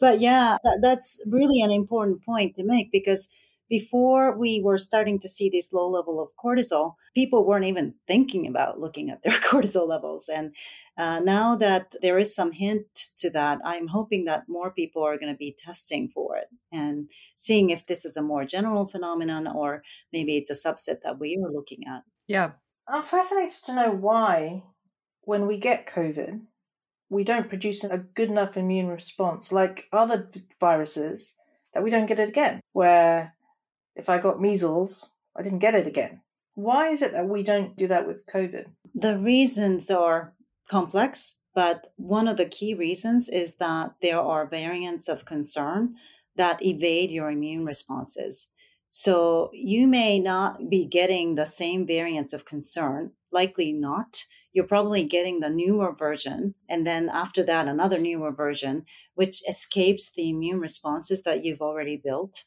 [0.01, 3.29] but yeah, that, that's really an important point to make because
[3.69, 8.47] before we were starting to see this low level of cortisol, people weren't even thinking
[8.47, 10.29] about looking at their cortisol levels.
[10.29, 10.55] And
[10.97, 12.87] uh, now that there is some hint
[13.19, 17.11] to that, I'm hoping that more people are going to be testing for it and
[17.37, 21.39] seeing if this is a more general phenomenon or maybe it's a subset that we
[21.45, 22.03] are looking at.
[22.27, 22.53] Yeah.
[22.87, 24.63] I'm fascinated to know why,
[25.23, 26.41] when we get COVID,
[27.11, 30.31] we don't produce a good enough immune response like other
[30.61, 31.35] viruses
[31.73, 32.61] that we don't get it again.
[32.73, 33.35] Where
[33.97, 36.21] if I got measles, I didn't get it again.
[36.55, 38.67] Why is it that we don't do that with COVID?
[38.95, 40.35] The reasons are
[40.69, 45.95] complex, but one of the key reasons is that there are variants of concern
[46.37, 48.49] that evade your immune responses.
[48.89, 54.25] So you may not be getting the same variants of concern, likely not.
[54.53, 58.85] You're probably getting the newer version, and then after that, another newer version,
[59.15, 62.45] which escapes the immune responses that you've already built.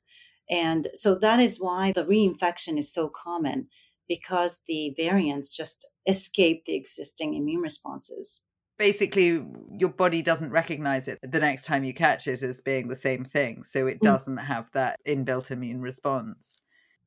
[0.49, 3.67] And so that is why the reinfection is so common
[4.09, 8.41] because the variants just escape the existing immune responses.
[8.77, 9.45] Basically,
[9.77, 13.23] your body doesn't recognize it the next time you catch it as being the same
[13.23, 13.63] thing.
[13.63, 14.01] So it mm.
[14.01, 16.57] doesn't have that inbuilt immune response.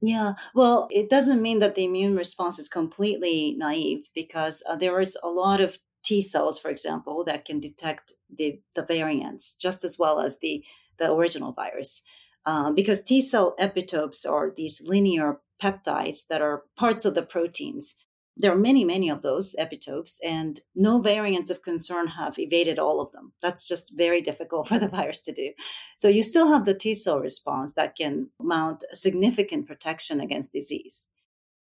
[0.07, 5.01] Yeah, well, it doesn't mean that the immune response is completely naive because uh, there
[5.01, 9.83] is a lot of T cells, for example, that can detect the, the variants just
[9.83, 10.63] as well as the,
[10.99, 12.03] the original virus.
[12.45, 17.95] Um, because T cell epitopes are these linear peptides that are parts of the proteins.
[18.37, 23.01] There are many, many of those epitopes, and no variants of concern have evaded all
[23.01, 23.33] of them.
[23.41, 25.53] That's just very difficult for the virus to do.
[25.97, 31.09] So you still have the T cell response that can mount significant protection against disease.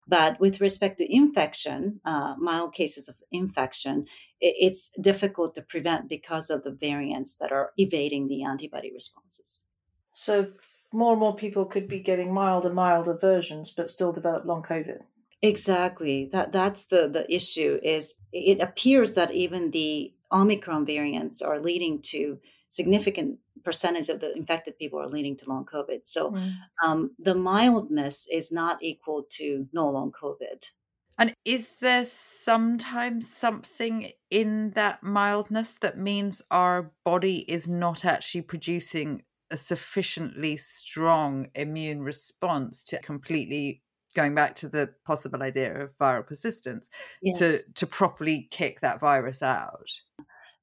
[0.08, 4.08] But with respect to infection, uh, mild cases of infection,
[4.40, 9.64] it, it's difficult to prevent because of the variants that are evading the antibody responses.
[10.12, 10.52] So
[10.92, 15.00] more and more people could be getting milder, milder versions, but still develop long COVID.
[15.42, 16.30] Exactly.
[16.32, 17.80] That that's the the issue.
[17.84, 22.40] Is it appears that even the Omicron variants are leading to
[22.70, 26.02] significant percentage of the infected people are leading to long COVID.
[26.04, 26.54] So mm.
[26.84, 30.72] um, the mildness is not equal to no long COVID.
[31.18, 38.42] And is there sometimes something in that mildness that means our body is not actually
[38.42, 43.82] producing a sufficiently strong immune response to completely
[44.12, 46.90] going back to the possible idea of viral persistence
[47.22, 47.38] yes.
[47.40, 49.90] to to properly kick that virus out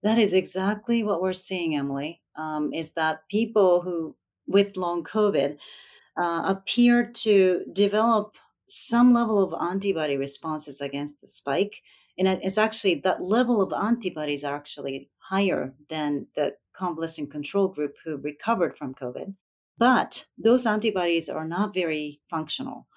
[0.02, 5.56] that is exactly what we're seeing emily um, is that people who with long covid
[6.20, 8.36] uh, appear to develop
[8.68, 11.82] some level of antibody responses against the spike
[12.18, 17.96] and it's actually that level of antibodies are actually higher than the convalescent control group
[18.04, 19.34] who recovered from COVID.
[19.78, 22.87] But those antibodies are not very functional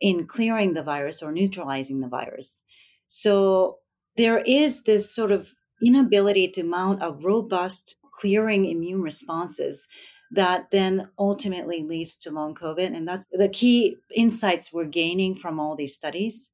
[0.00, 2.62] in clearing the virus or neutralizing the virus.
[3.06, 3.78] So
[4.16, 9.86] there is this sort of inability to mount a robust clearing immune responses
[10.30, 12.96] that then ultimately leads to long COVID.
[12.96, 16.50] And that's the key insights we're gaining from all these studies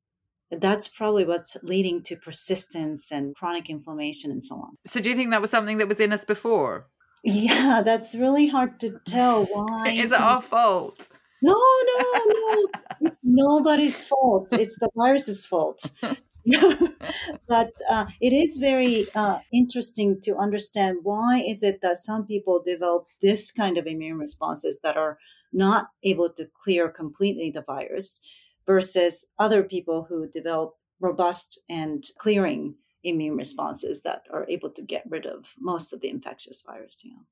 [0.61, 4.76] that's probably what's leading to persistence and chronic inflammation and so on.
[4.86, 6.88] So, do you think that was something that was in us before?
[7.24, 9.45] Yeah, that's really hard to tell.
[9.51, 11.09] Why is it our fault?
[11.43, 12.66] No, no, no.
[13.01, 14.49] it's nobody's fault.
[14.53, 15.90] It's the virus's fault.
[17.49, 22.62] but uh, it is very uh, interesting to understand why is it that some people
[22.64, 25.18] develop this kind of immune responses that are
[25.53, 28.20] not able to clear completely the virus
[28.66, 35.05] versus other people who develop robust and clearing immune responses that are able to get
[35.09, 37.03] rid of most of the infectious virus.
[37.05, 37.22] You know.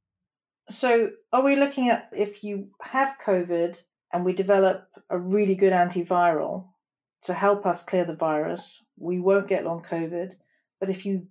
[0.68, 3.80] So, are we looking at if you have COVID
[4.12, 6.66] and we develop a really good antiviral
[7.22, 10.34] to help us clear the virus, we won't get long COVID.
[10.78, 11.26] But if you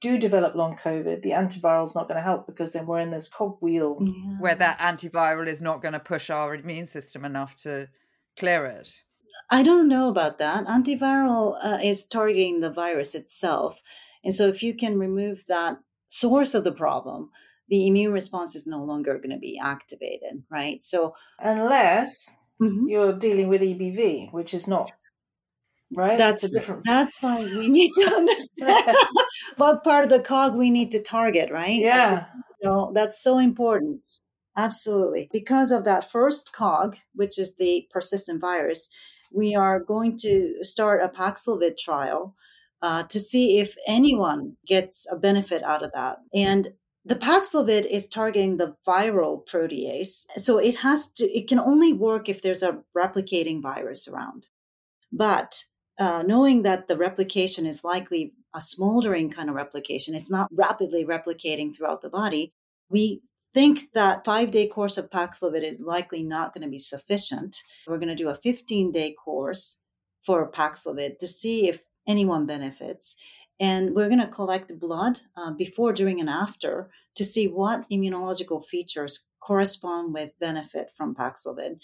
[0.00, 3.10] do develop long COVID, the antiviral is not going to help because then we're in
[3.10, 3.98] this cogwheel.
[4.00, 4.38] Yeah.
[4.38, 7.88] Where that antiviral is not going to push our immune system enough to
[8.38, 9.00] clear it.
[9.50, 10.66] I don't know about that.
[10.66, 13.82] Antiviral uh, is targeting the virus itself.
[14.22, 15.78] And so if you can remove that
[16.08, 17.30] source of the problem,
[17.74, 20.80] the immune response is no longer going to be activated, right?
[20.92, 22.84] So, Unless Mhm.
[22.92, 24.92] you're dealing with EBV, which is not
[25.96, 26.16] right.
[26.16, 26.82] That's a different.
[26.94, 28.96] That's why we need to understand
[29.56, 31.80] what part of the cog we need to target, right?
[31.80, 32.10] Yeah.
[32.10, 32.24] Because,
[32.60, 34.02] you know, that's so important.
[34.56, 35.28] Absolutely.
[35.32, 38.88] Because of that first cog, which is the persistent virus,
[39.32, 42.36] we are going to start a Paxlovid trial
[42.82, 46.18] uh, to see if anyone gets a benefit out of that.
[46.32, 46.74] And
[47.04, 50.24] the Paxlovid is targeting the viral protease.
[50.38, 54.48] So it has to, it can only work if there's a replicating virus around.
[55.12, 55.64] But
[55.98, 61.04] uh, knowing that the replication is likely a smoldering kind of replication, it's not rapidly
[61.04, 62.52] replicating throughout the body,
[62.88, 63.20] we
[63.52, 67.62] think that five day course of Paxlovid is likely not going to be sufficient.
[67.86, 69.76] We're going to do a 15 day course
[70.24, 73.16] for Paxlovid to see if anyone benefits.
[73.60, 78.64] And we're going to collect blood uh, before, during, and after to see what immunological
[78.64, 81.80] features correspond with benefit from Paxlovid.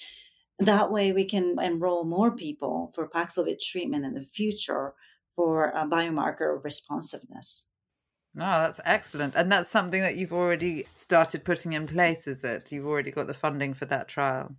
[0.59, 4.95] That way, we can enroll more people for Paxlovid treatment in the future
[5.37, 7.67] for a biomarker responsiveness.
[8.35, 9.35] No, that's excellent.
[9.35, 12.71] And that's something that you've already started putting in place, is it?
[12.71, 14.55] You've already got the funding for that trial.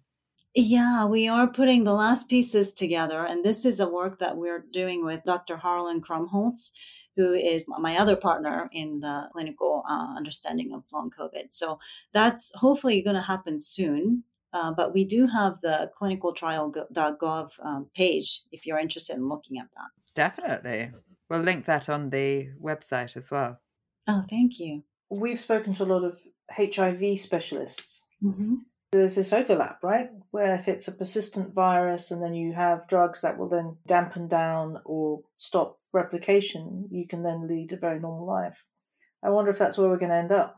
[0.54, 3.26] Yeah, we are putting the last pieces together.
[3.26, 5.56] And this is a work that we're doing with Dr.
[5.56, 6.72] Harlan Krumholz,
[7.16, 11.48] who is my other partner in the clinical uh, understanding of long COVID.
[11.52, 11.80] So
[12.14, 14.24] that's hopefully going to happen soon.
[14.54, 19.68] Uh, but we do have the clinicaltrial.gov um, page if you're interested in looking at
[19.76, 20.14] that.
[20.14, 20.92] Definitely.
[21.30, 23.60] We'll link that on the website as well.
[24.08, 24.84] Oh, thank you.
[25.10, 26.20] We've spoken to a lot of
[26.54, 28.04] HIV specialists.
[28.22, 28.56] hmm
[28.92, 30.10] There's this overlap, right?
[30.32, 34.28] Where if it's a persistent virus and then you have drugs that will then dampen
[34.28, 38.66] down or stop replication, you can then lead a very normal life.
[39.24, 40.58] I wonder if that's where we're going to end up.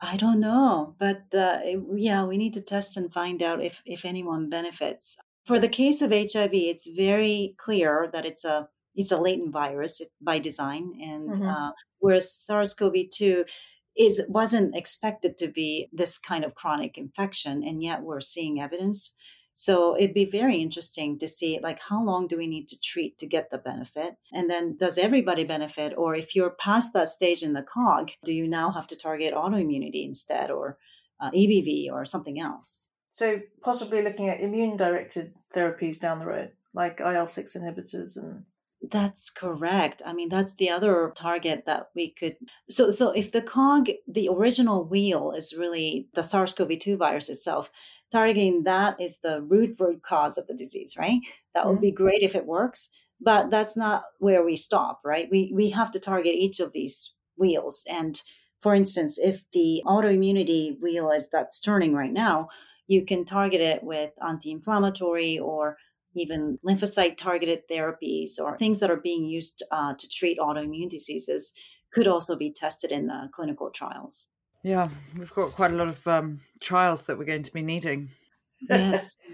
[0.00, 1.60] I don't know, but uh,
[1.94, 5.16] yeah, we need to test and find out if if anyone benefits.
[5.44, 10.00] For the case of HIV, it's very clear that it's a it's a latent virus
[10.20, 11.48] by design, and Mhm.
[11.50, 13.44] uh, whereas SARS-CoV-2
[13.96, 19.14] is wasn't expected to be this kind of chronic infection, and yet we're seeing evidence.
[19.60, 23.18] So it'd be very interesting to see like how long do we need to treat
[23.18, 24.14] to get the benefit?
[24.32, 25.94] And then does everybody benefit?
[25.98, 29.34] Or if you're past that stage in the COG, do you now have to target
[29.34, 30.78] autoimmunity instead or
[31.18, 32.86] uh, EBV or something else?
[33.10, 38.44] So possibly looking at immune directed therapies down the road, like IL six inhibitors and
[38.80, 40.02] That's correct.
[40.06, 42.36] I mean, that's the other target that we could.
[42.70, 47.72] So, so if the COG, the original wheel is really the SARS-CoV-2 virus itself,
[48.10, 51.20] targeting that is the root root cause of the disease, right?
[51.54, 52.88] That would be great if it works,
[53.20, 55.28] but that's not where we stop, right?
[55.30, 57.84] We we have to target each of these wheels.
[57.88, 58.20] And
[58.60, 62.48] for instance, if the autoimmunity wheel is that's turning right now,
[62.86, 65.76] you can target it with anti-inflammatory or
[66.14, 71.52] even lymphocyte targeted therapies or things that are being used uh, to treat autoimmune diseases
[71.92, 74.28] could also be tested in the clinical trials.
[74.68, 78.10] Yeah, we've got quite a lot of um, trials that we're going to be needing.
[78.68, 79.16] Yes.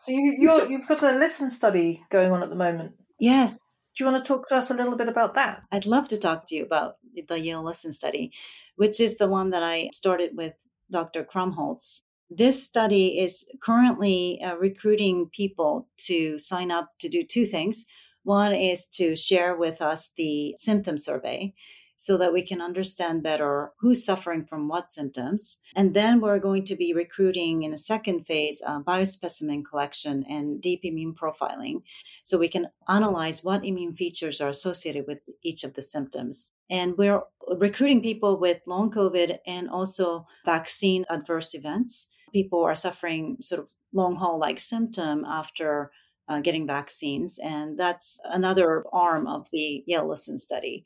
[0.00, 2.94] So you you're, you've got a listen study going on at the moment.
[3.18, 3.54] yes.
[3.54, 5.62] Do you want to talk to us a little bit about that?
[5.72, 8.30] I'd love to talk to you about the Yale Listen study,
[8.76, 10.54] which is the one that I started with
[10.88, 11.24] Dr.
[11.24, 12.02] Krumholz.
[12.30, 17.84] This study is currently uh, recruiting people to sign up to do two things.
[18.22, 21.54] One is to share with us the symptom survey
[22.00, 25.58] so that we can understand better who's suffering from what symptoms.
[25.74, 30.62] And then we're going to be recruiting in the second phase uh, biospecimen collection and
[30.62, 31.82] deep immune profiling
[32.22, 36.52] so we can analyze what immune features are associated with each of the symptoms.
[36.70, 37.22] And we're
[37.56, 42.06] recruiting people with long COVID and also vaccine adverse events.
[42.32, 45.90] People are suffering sort of long haul like symptom after
[46.28, 47.40] uh, getting vaccines.
[47.40, 50.84] And that's another arm of the Yale Listen study.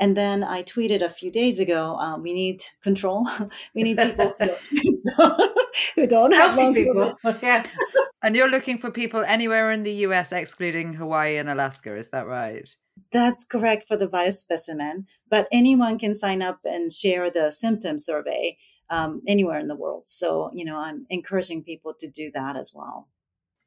[0.00, 3.28] And then I tweeted a few days ago, uh, we need control.
[3.74, 4.34] we need people
[4.70, 5.58] who don't,
[5.94, 7.18] who don't have long people.
[7.42, 7.62] Yeah.
[8.22, 12.26] And you're looking for people anywhere in the US, excluding Hawaii and Alaska, is that
[12.26, 12.74] right?
[13.12, 18.56] That's correct for the biospecimen, but anyone can sign up and share the symptom survey
[18.88, 20.04] um, anywhere in the world.
[20.06, 23.08] So, you know, I'm encouraging people to do that as well.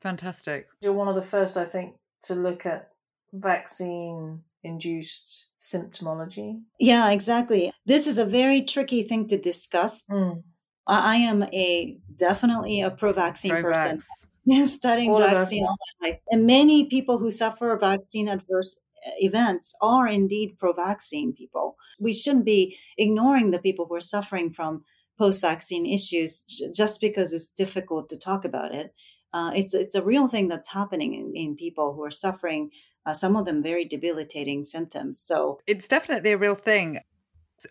[0.01, 0.67] Fantastic.
[0.81, 2.89] You're one of the first, I think, to look at
[3.31, 6.61] vaccine induced symptomology?
[6.79, 7.71] Yeah, exactly.
[7.85, 10.03] This is a very tricky thing to discuss.
[10.11, 10.43] Mm.
[10.85, 13.97] I I am a definitely a pro-vaccine person.
[13.97, 14.03] Pro-vax.
[14.45, 16.19] Yeah, studying All vaccine all my life.
[16.29, 21.77] And many people who suffer vaccine adverse uh, events are indeed pro-vaccine people.
[21.97, 24.83] We shouldn't be ignoring the people who are suffering from
[25.17, 26.43] post-vaccine issues
[26.75, 28.93] just because it's difficult to talk about it.
[29.31, 32.69] Uh, it's it's a real thing that's happening in, in people who are suffering.
[33.05, 35.19] Uh, some of them very debilitating symptoms.
[35.19, 36.99] So It's definitely a real thing.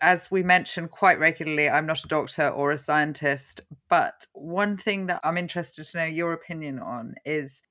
[0.01, 5.07] As we mention quite regularly, I'm not a doctor or a scientist, but one thing
[5.07, 7.61] that I'm interested to know your opinion on is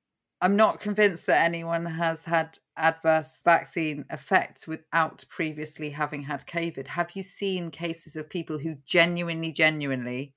[0.41, 6.89] I'm not convinced that anyone has had adverse vaccine effects without previously having had COVID.
[6.89, 10.35] Have you seen cases of people who genuinely, genuinely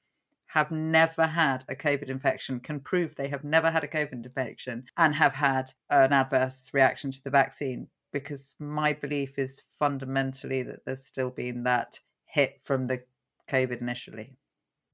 [0.55, 4.85] have never had a COVID infection, can prove they have never had a COVID infection,
[4.95, 7.87] and have had an adverse reaction to the vaccine?
[8.13, 13.03] Because my belief is fundamentally that there's still been that hit from the
[13.49, 14.37] COVID initially.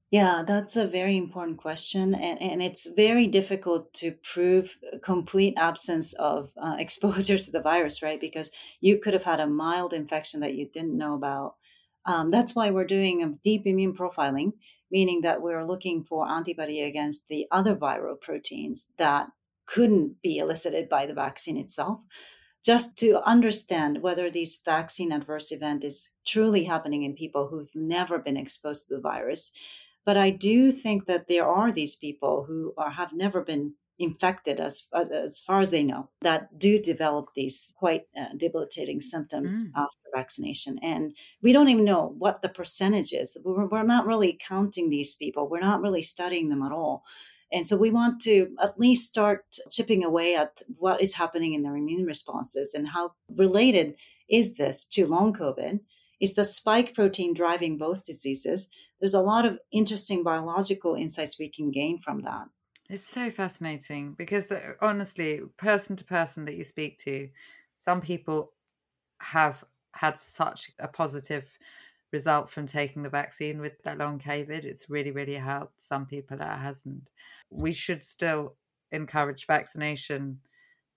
[0.09, 2.15] Yeah, that's a very important question.
[2.15, 8.01] And, and it's very difficult to prove complete absence of uh, exposure to the virus,
[8.01, 8.19] right?
[8.19, 8.51] Because
[8.81, 11.55] you could have had a mild infection that you didn't know about.
[12.05, 14.53] Um, that's why we're doing a deep immune profiling,
[14.89, 19.27] meaning that we're looking for antibody against the other viral proteins that
[19.65, 21.99] couldn't be elicited by the vaccine itself,
[22.63, 28.19] just to understand whether this vaccine adverse event is truly happening in people who've never
[28.19, 29.51] been exposed to the virus.
[30.05, 34.59] But I do think that there are these people who are have never been infected
[34.59, 39.81] as as far as they know that do develop these quite uh, debilitating symptoms Mm.
[39.83, 40.77] after vaccination.
[40.79, 43.37] And we don't even know what the percentage is.
[43.43, 45.47] We're, we're not really counting these people.
[45.49, 47.03] We're not really studying them at all.
[47.53, 51.63] And so we want to at least start chipping away at what is happening in
[51.63, 53.95] their immune responses and how related
[54.29, 55.79] is this to long covid?
[56.21, 58.67] Is the spike protein driving both diseases?
[58.99, 62.47] There's a lot of interesting biological insights we can gain from that
[62.91, 67.29] It's so fascinating because honestly, person to person that you speak to,
[67.77, 68.51] some people
[69.21, 69.63] have
[69.95, 71.57] had such a positive
[72.11, 74.65] result from taking the vaccine with their long COVID.
[74.65, 75.81] It's really, really helped.
[75.81, 77.09] Some people it hasn't.
[77.49, 78.57] We should still
[78.91, 80.41] encourage vaccination,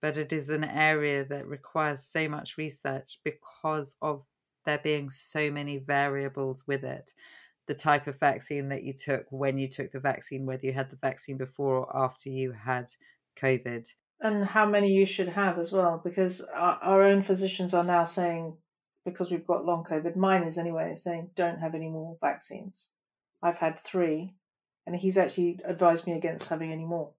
[0.02, 4.24] but it is an area that requires so much research because of
[4.64, 7.14] there being so many variables with it
[7.66, 10.90] the type of vaccine that you took when you took the vaccine, whether you had
[10.90, 12.86] the vaccine before or after you had
[13.40, 13.88] COVID.
[14.20, 18.04] And how many you should have as well, because our, our own physicians are now
[18.04, 18.56] saying,
[19.04, 22.88] because we've got long COVID, mine is anyway, saying don't have any more vaccines.
[23.42, 24.34] I've had three,
[24.86, 27.12] and he's actually advised me against having any more.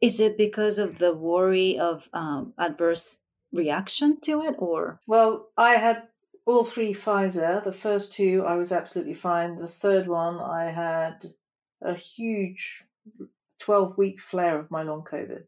[0.00, 3.18] is it because of the worry of um, adverse
[3.52, 6.08] reaction to it or Well, I had
[6.46, 7.62] all three Pfizer.
[7.62, 9.56] The first two, I was absolutely fine.
[9.56, 11.24] The third one, I had
[11.82, 12.84] a huge
[13.60, 15.44] 12 week flare of my long COVID.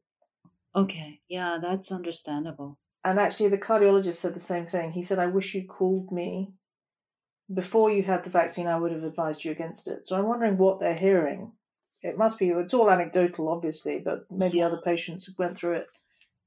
[0.74, 4.90] okay yeah that's understandable And actually, the cardiologist said the same thing.
[4.92, 6.52] He said, I wish you called me
[7.60, 8.66] before you had the vaccine.
[8.66, 10.06] I would have advised you against it.
[10.06, 11.52] So I'm wondering what they're hearing.
[12.02, 15.86] It must be, it's all anecdotal, obviously, but maybe other patients went through it.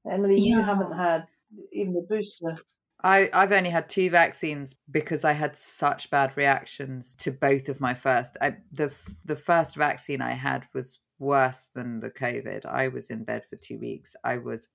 [0.04, 1.26] Emily, you haven't had
[1.72, 2.54] even the booster.
[3.02, 7.80] I, I've only had two vaccines because I had such bad reactions to both of
[7.80, 8.36] my first.
[8.40, 8.94] I, the
[9.24, 12.66] the first vaccine I had was worse than the COVID.
[12.66, 14.16] I was in bed for two weeks.
[14.24, 14.68] I was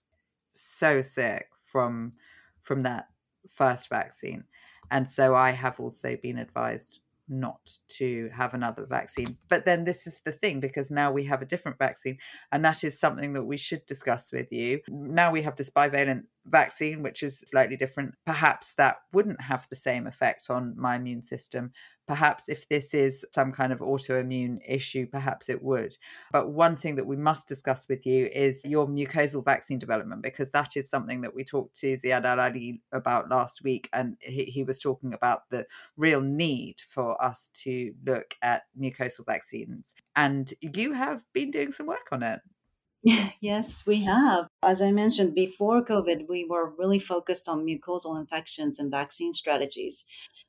[0.54, 2.14] so sick from
[2.62, 3.08] from that
[3.48, 4.46] first vaccine,
[4.90, 9.38] and so I have also been advised not to have another vaccine.
[9.50, 12.18] But then this is the thing because now we have a different vaccine,
[12.52, 14.82] and that is something that we should discuss with you.
[14.88, 18.16] Now we have this bivalent vaccine, which is slightly different.
[18.26, 21.72] Perhaps that wouldn't have the same effect on my immune system.
[22.08, 25.98] Perhaps if this is some kind of autoimmune issue, perhaps it would.
[26.32, 30.50] But one thing that we must discuss with you is your mucosal vaccine development, because
[30.52, 33.90] that is something that we talked to Ziyad Al-Aly about last week.
[33.92, 35.66] And he, he was talking about the
[35.98, 39.94] real need for us to look at mucosal vaccines.
[40.16, 42.40] And you have been doing some work on it.
[43.42, 44.48] yes we have.
[44.64, 50.06] As i mentioned before covid we were really focused on mucosal infections and vaccine strategies.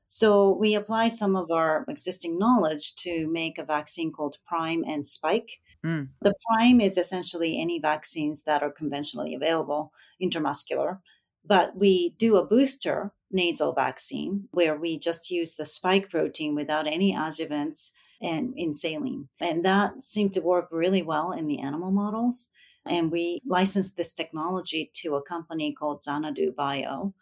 [0.09, 5.07] So we applied some of our existing knowledge to make a vaccine called prime and
[5.07, 5.61] spike.
[5.85, 6.09] Mm.
[6.23, 11.01] the prime is essentially any vaccines that are conventionally available intramuscular
[11.45, 16.87] but we do a booster nasal vaccine where we just use the spike protein without
[16.87, 19.29] any adjuvants and in saline.
[19.41, 22.49] And that seemed to work really well in the animal models.
[22.87, 27.15] And we licensed this technology to a company called Xanadu Bio.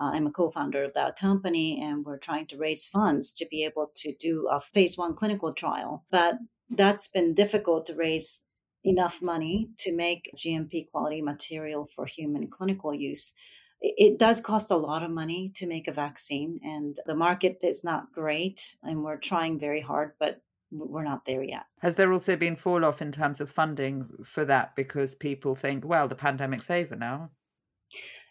[0.00, 3.46] Uh, I'm a co founder of that company, and we're trying to raise funds to
[3.50, 6.04] be able to do a phase one clinical trial.
[6.10, 6.36] But
[6.70, 8.42] that's been difficult to raise
[8.82, 13.34] enough money to make GMP quality material for human clinical use.
[13.80, 17.82] It does cost a lot of money to make a vaccine, and the market is
[17.82, 18.76] not great.
[18.82, 21.64] And we're trying very hard, but we're not there yet.
[21.80, 25.84] Has there also been fall off in terms of funding for that because people think,
[25.84, 27.30] well, the pandemic's over now?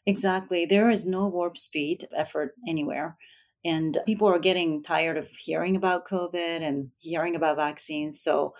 [0.06, 0.66] Exactly.
[0.66, 3.18] There is no warp speed effort anywhere.
[3.66, 8.22] And people are getting tired of hearing about COVID and hearing about vaccines.
[8.22, 8.54] So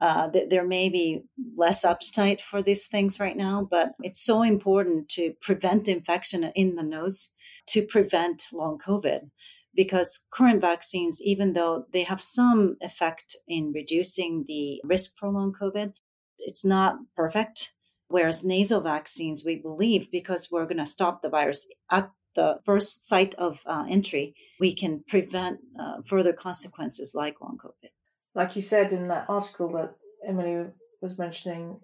[0.00, 1.22] uh, th- there may be
[1.56, 6.76] less appetite for these things right now, but it's so important to prevent infection in
[6.76, 7.32] the nose
[7.68, 9.30] to prevent long COVID
[9.74, 15.52] because current vaccines, even though they have some effect in reducing the risk for long
[15.52, 15.92] COVID,
[16.38, 17.72] it's not perfect.
[18.08, 23.08] Whereas nasal vaccines, we believe because we're going to stop the virus at the first
[23.08, 27.90] site of uh, entry, we can prevent uh, further consequences like long COVID.
[28.36, 29.94] Like you said in that article that
[30.26, 30.66] Emily
[31.00, 31.80] was mentioning,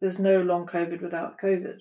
[0.00, 1.76] there's no long COVID without COVID.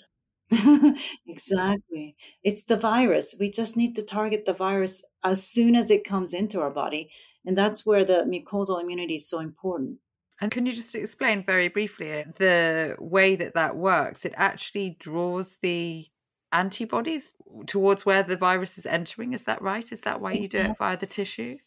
[1.27, 2.17] exactly.
[2.43, 3.37] It's the virus.
[3.39, 7.09] We just need to target the virus as soon as it comes into our body.
[7.45, 9.99] And that's where the mucosal immunity is so important.
[10.41, 14.25] And can you just explain very briefly uh, the way that that works?
[14.25, 16.07] It actually draws the
[16.51, 17.33] antibodies
[17.67, 19.31] towards where the virus is entering.
[19.31, 19.89] Is that right?
[19.89, 21.57] Is that why you do it via the tissue?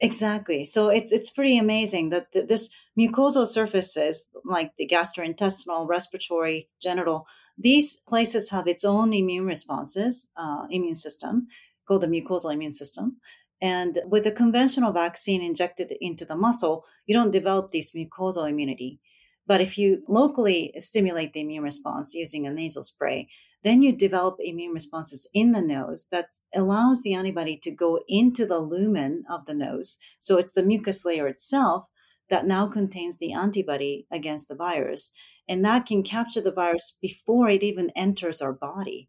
[0.00, 0.64] Exactly.
[0.66, 2.68] So it's it's pretty amazing that this
[2.98, 7.26] mucosal surfaces, like the gastrointestinal, respiratory, genital,
[7.56, 11.46] these places have its own immune responses, uh, immune system
[11.88, 13.16] called the mucosal immune system.
[13.62, 19.00] And with a conventional vaccine injected into the muscle, you don't develop this mucosal immunity.
[19.46, 23.28] But if you locally stimulate the immune response using a nasal spray,
[23.64, 28.46] then you develop immune responses in the nose that allows the antibody to go into
[28.46, 29.98] the lumen of the nose.
[30.18, 31.88] So it's the mucus layer itself
[32.28, 35.10] that now contains the antibody against the virus.
[35.48, 39.08] And that can capture the virus before it even enters our body.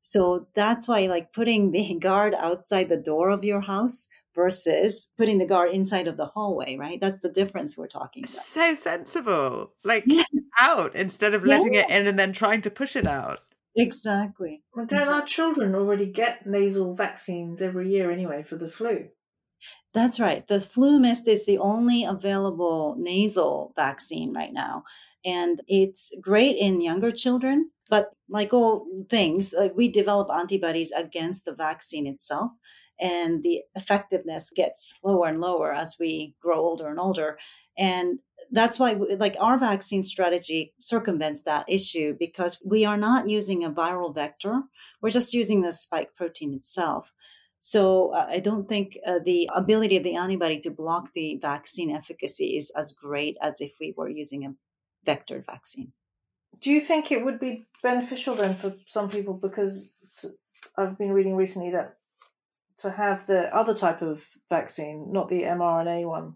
[0.00, 5.38] So that's why, like putting the guard outside the door of your house versus putting
[5.38, 7.00] the guard inside of the hallway, right?
[7.00, 8.36] That's the difference we're talking about.
[8.36, 9.72] So sensible.
[9.82, 10.04] Like
[10.60, 13.40] out instead of letting it in and then trying to push it out.
[13.76, 14.64] Exactly.
[14.74, 19.10] Well, don't our children already get nasal vaccines every year anyway for the flu?
[19.92, 20.46] That's right.
[20.46, 24.84] The FluMist is the only available nasal vaccine right now.
[25.24, 31.44] And it's great in younger children, but like all things, like we develop antibodies against
[31.44, 32.52] the vaccine itself
[33.00, 37.38] and the effectiveness gets lower and lower as we grow older and older
[37.78, 38.18] and
[38.50, 43.70] that's why like our vaccine strategy circumvents that issue because we are not using a
[43.70, 44.62] viral vector.
[45.00, 47.12] We're just using the spike protein itself.
[47.60, 51.90] So uh, i don't think uh, the ability of the antibody to block the vaccine
[51.90, 54.54] efficacy is as great as if we were using a
[55.04, 55.92] vector vaccine.
[56.60, 59.34] Do you think it would be beneficial then for some people?
[59.34, 59.92] Because
[60.78, 61.96] i've been reading recently that
[62.78, 66.34] to have the other type of vaccine not the mrna one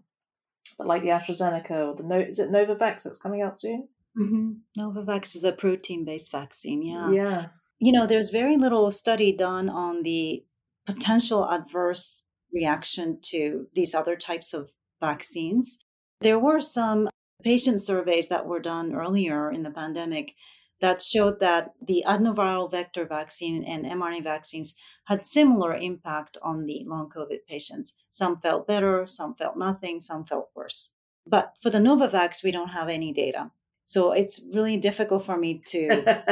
[0.85, 3.87] like the AstraZeneca or the no, is it Novavax that's coming out soon?
[4.17, 4.51] Mm-hmm.
[4.77, 6.81] Novavax is a protein-based vaccine.
[6.81, 7.11] Yeah.
[7.11, 7.45] Yeah.
[7.79, 10.45] You know, there's very little study done on the
[10.85, 12.23] potential adverse
[12.53, 15.79] reaction to these other types of vaccines.
[16.19, 17.09] There were some
[17.43, 20.35] patient surveys that were done earlier in the pandemic
[20.79, 24.75] that showed that the adenoviral vector vaccine and mRNA vaccines
[25.05, 27.93] had similar impact on the long COVID patients.
[28.09, 30.93] Some felt better, some felt nothing, some felt worse.
[31.25, 33.51] But for the Novavax, we don't have any data.
[33.85, 35.79] So it's really difficult for me to,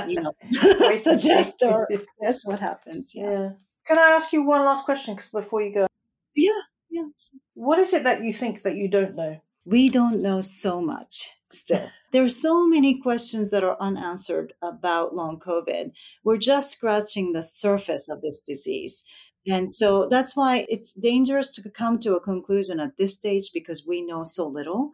[0.07, 0.33] you know,
[0.95, 1.87] suggest or
[2.21, 3.13] guess what happens.
[3.13, 3.31] Yeah.
[3.31, 3.49] yeah.
[3.85, 5.87] Can I ask you one last question before you go?
[6.35, 7.07] Yeah, yeah.
[7.55, 9.41] What is it that you think that you don't know?
[9.65, 11.87] We don't know so much still.
[12.11, 15.91] there are so many questions that are unanswered about long COVID.
[16.23, 19.03] We're just scratching the surface of this disease.
[19.47, 23.85] And so that's why it's dangerous to come to a conclusion at this stage because
[23.87, 24.91] we know so little.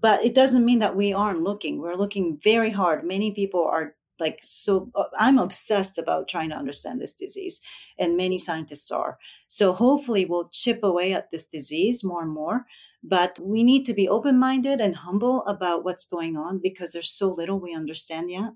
[0.00, 1.80] But it doesn't mean that we aren't looking.
[1.80, 3.04] We're looking very hard.
[3.04, 7.60] Many people are like so uh, i'm obsessed about trying to understand this disease
[7.98, 12.64] and many scientists are so hopefully we'll chip away at this disease more and more
[13.06, 17.12] but we need to be open minded and humble about what's going on because there's
[17.12, 18.52] so little we understand yet.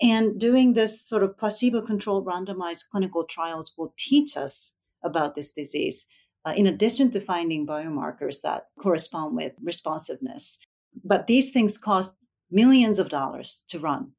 [0.00, 5.50] And doing this sort of placebo controlled randomized clinical trials will teach us about this
[5.50, 6.06] disease,
[6.44, 10.58] uh, in addition to finding biomarkers that correspond with responsiveness.
[11.04, 12.14] But these things cost
[12.50, 14.12] millions of dollars to run.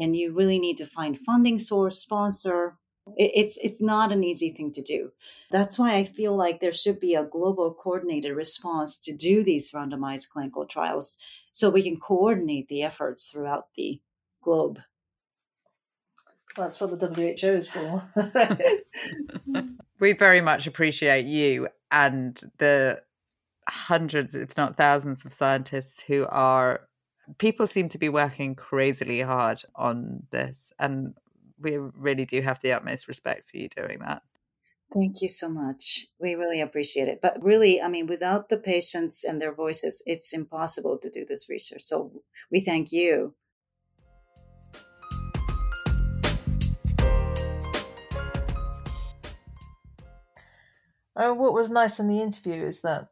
[0.00, 2.78] And you really need to find funding source, sponsor.
[3.16, 5.12] It's it's not an easy thing to do.
[5.50, 9.72] That's why I feel like there should be a global coordinated response to do these
[9.72, 11.18] randomized clinical trials
[11.52, 14.00] so we can coordinate the efforts throughout the
[14.42, 14.80] globe.
[16.56, 18.02] That's what the WHO is for.
[20.00, 23.00] we very much appreciate you and the
[23.68, 26.88] hundreds, if not thousands, of scientists who are.
[27.38, 31.14] People seem to be working crazily hard on this, and
[31.60, 34.22] we really do have the utmost respect for you doing that.
[34.92, 36.06] Thank you so much.
[36.18, 37.20] We really appreciate it.
[37.20, 41.48] But really, I mean, without the patients and their voices, it's impossible to do this
[41.50, 41.82] research.
[41.82, 43.34] So we thank you.
[51.20, 53.08] Oh, what was nice in the interview is that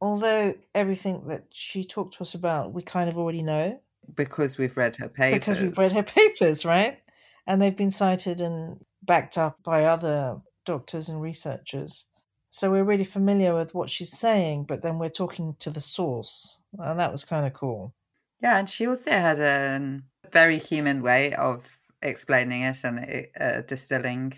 [0.00, 3.80] although everything that she talked to us about we kind of already know
[4.14, 7.00] because we've read her papers because we've read her papers right
[7.48, 10.36] and they've been cited and backed up by other
[10.66, 12.04] doctors and researchers.
[12.50, 16.60] So we're really familiar with what she's saying but then we're talking to the source.
[16.78, 17.94] And that was kind of cool.
[18.40, 24.34] Yeah and she also had a very human way of explaining it and uh, distilling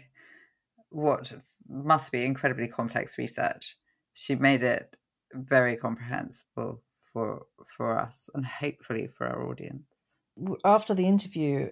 [0.89, 1.33] what
[1.69, 3.77] must be incredibly complex research.
[4.15, 4.97] She made it
[5.35, 6.83] very comprehensible
[7.13, 7.47] for
[7.77, 9.83] for us and hopefully for our audience.
[10.65, 11.71] After the interview,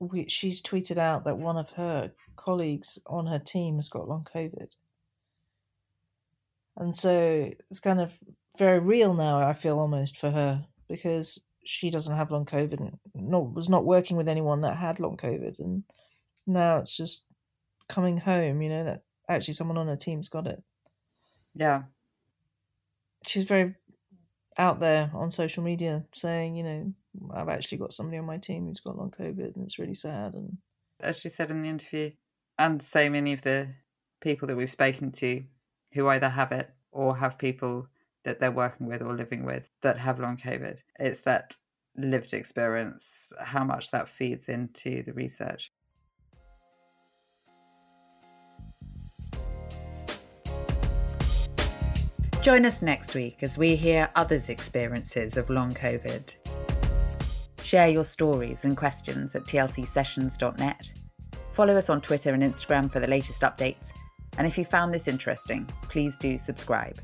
[0.00, 4.26] we, she's tweeted out that one of her colleagues on her team has got long
[4.34, 4.74] COVID,
[6.76, 8.12] and so it's kind of
[8.58, 9.46] very real now.
[9.46, 13.84] I feel almost for her because she doesn't have long COVID and not, was not
[13.84, 15.84] working with anyone that had long COVID, and
[16.46, 17.24] now it's just
[17.88, 18.62] coming home.
[18.62, 20.62] You know that actually someone on her team's got it.
[21.54, 21.82] Yeah,
[23.26, 23.74] she's very
[24.56, 26.92] out there on social media saying, you know,
[27.34, 30.34] I've actually got somebody on my team who's got long COVID and it's really sad.
[30.34, 30.56] And
[31.00, 32.10] as she said in the interview,
[32.58, 33.68] and so many of the
[34.20, 35.42] people that we've spoken to
[35.92, 37.86] who either have it or have people
[38.24, 41.56] that they're working with or living with that have long COVID, it's that
[41.96, 45.72] lived experience, how much that feeds into the research.
[52.42, 56.39] Join us next week as we hear others' experiences of long COVID.
[57.70, 60.92] Share your stories and questions at tlcsessions.net.
[61.52, 63.92] Follow us on Twitter and Instagram for the latest updates.
[64.38, 66.98] And if you found this interesting, please do subscribe.